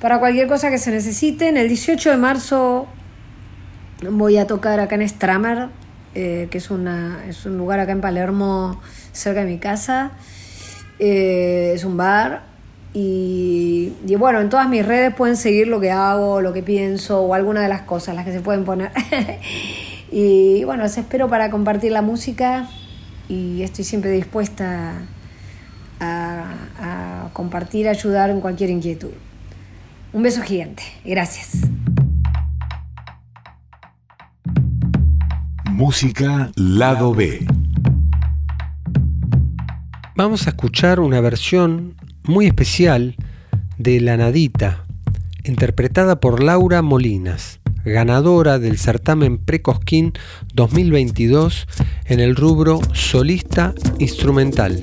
para 0.00 0.18
cualquier 0.18 0.48
cosa 0.48 0.70
que 0.70 0.78
se 0.78 0.90
necesite. 0.90 1.48
El 1.48 1.68
18 1.68 2.10
de 2.10 2.16
marzo 2.16 2.88
voy 4.10 4.36
a 4.36 4.46
tocar 4.46 4.80
acá 4.80 4.96
en 4.96 5.08
Stramer, 5.08 5.68
eh, 6.14 6.48
que 6.50 6.58
es, 6.58 6.70
una, 6.70 7.24
es 7.28 7.46
un 7.46 7.56
lugar 7.56 7.80
acá 7.80 7.92
en 7.92 8.00
Palermo, 8.00 8.80
cerca 9.12 9.44
de 9.44 9.46
mi 9.46 9.58
casa. 9.58 10.12
Eh, 10.98 11.72
es 11.74 11.84
un 11.84 11.96
bar. 11.96 12.42
Y, 12.94 13.92
y, 14.06 14.14
bueno, 14.16 14.40
en 14.40 14.50
todas 14.50 14.68
mis 14.68 14.84
redes 14.84 15.14
pueden 15.14 15.36
seguir 15.36 15.68
lo 15.68 15.80
que 15.80 15.90
hago, 15.90 16.40
lo 16.40 16.52
que 16.52 16.62
pienso 16.62 17.22
o 17.22 17.34
alguna 17.34 17.62
de 17.62 17.68
las 17.68 17.82
cosas, 17.82 18.14
las 18.14 18.24
que 18.24 18.32
se 18.32 18.40
pueden 18.40 18.64
poner. 18.64 18.92
y 20.12 20.64
bueno, 20.64 20.82
les 20.82 20.98
espero 20.98 21.28
para 21.28 21.50
compartir 21.50 21.92
la 21.92 22.02
música 22.02 22.68
y 23.28 23.62
estoy 23.62 23.84
siempre 23.84 24.10
dispuesta 24.10 24.92
a, 26.00 26.44
a 26.78 27.30
compartir, 27.32 27.88
ayudar 27.88 28.28
en 28.30 28.40
cualquier 28.40 28.70
inquietud. 28.70 29.12
Un 30.12 30.22
beso 30.22 30.42
gigante. 30.42 30.82
Gracias. 31.04 31.62
Música 35.70 36.52
Lado 36.54 37.14
B. 37.14 37.46
Vamos 40.14 40.46
a 40.46 40.50
escuchar 40.50 41.00
una 41.00 41.22
versión 41.22 41.94
muy 42.24 42.46
especial 42.46 43.16
de 43.78 43.98
La 43.98 44.18
Nadita, 44.18 44.84
interpretada 45.42 46.20
por 46.20 46.42
Laura 46.42 46.82
Molinas, 46.82 47.60
ganadora 47.82 48.58
del 48.58 48.76
certamen 48.76 49.38
Precosquín 49.38 50.12
2022 50.52 51.66
en 52.04 52.20
el 52.20 52.36
rubro 52.36 52.80
solista 52.92 53.74
instrumental. 53.98 54.82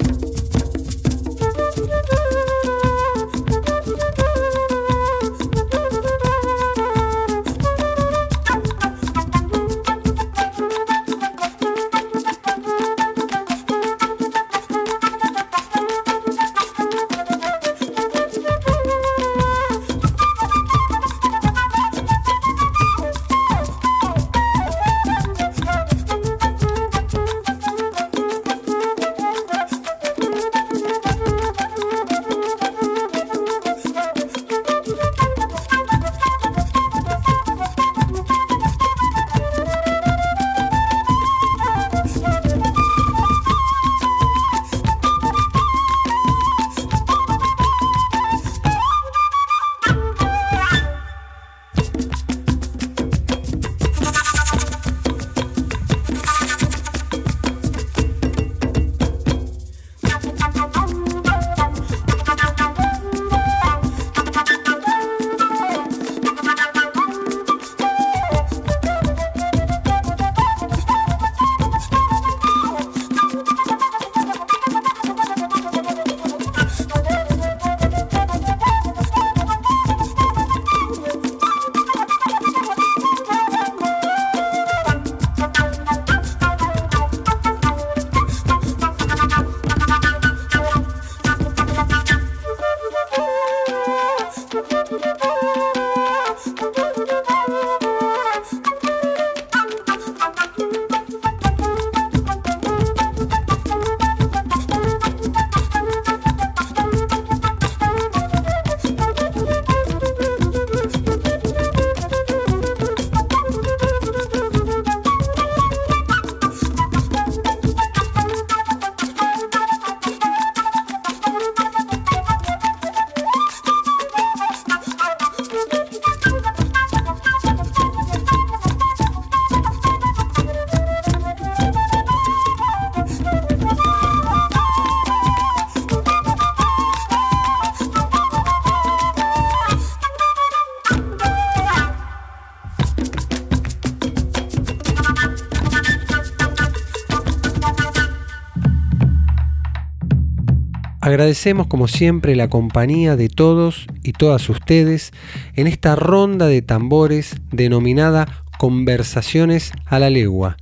Agradecemos 151.09 151.65
como 151.65 151.87
siempre 151.87 152.35
la 152.35 152.49
compañía 152.49 153.15
de 153.15 153.29
todos 153.29 153.87
y 154.03 154.11
todas 154.11 154.47
ustedes 154.47 155.11
en 155.55 155.65
esta 155.65 155.95
ronda 155.95 156.45
de 156.45 156.61
tambores 156.61 157.35
denominada 157.51 158.43
Conversaciones 158.59 159.71
a 159.87 159.97
la 159.97 160.11
Legua. 160.11 160.57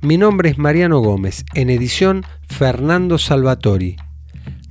Mi 0.00 0.18
nombre 0.18 0.50
es 0.50 0.58
Mariano 0.58 0.98
Gómez, 0.98 1.44
en 1.54 1.70
edición 1.70 2.26
Fernando 2.48 3.18
Salvatori. 3.18 3.94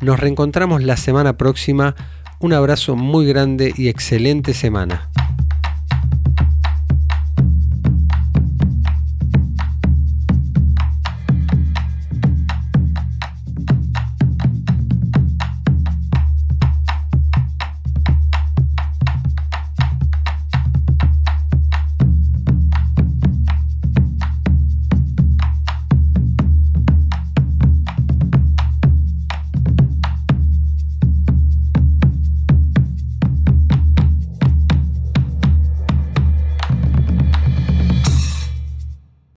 Nos 0.01 0.19
reencontramos 0.19 0.84
la 0.84 0.97
semana 0.97 1.38
próxima. 1.38 1.95
Un 2.41 2.51
abrazo 2.51 2.97
muy 2.97 3.26
grande 3.26 3.74
y 3.78 3.88
excelente 3.88 4.53
semana. 4.53 5.09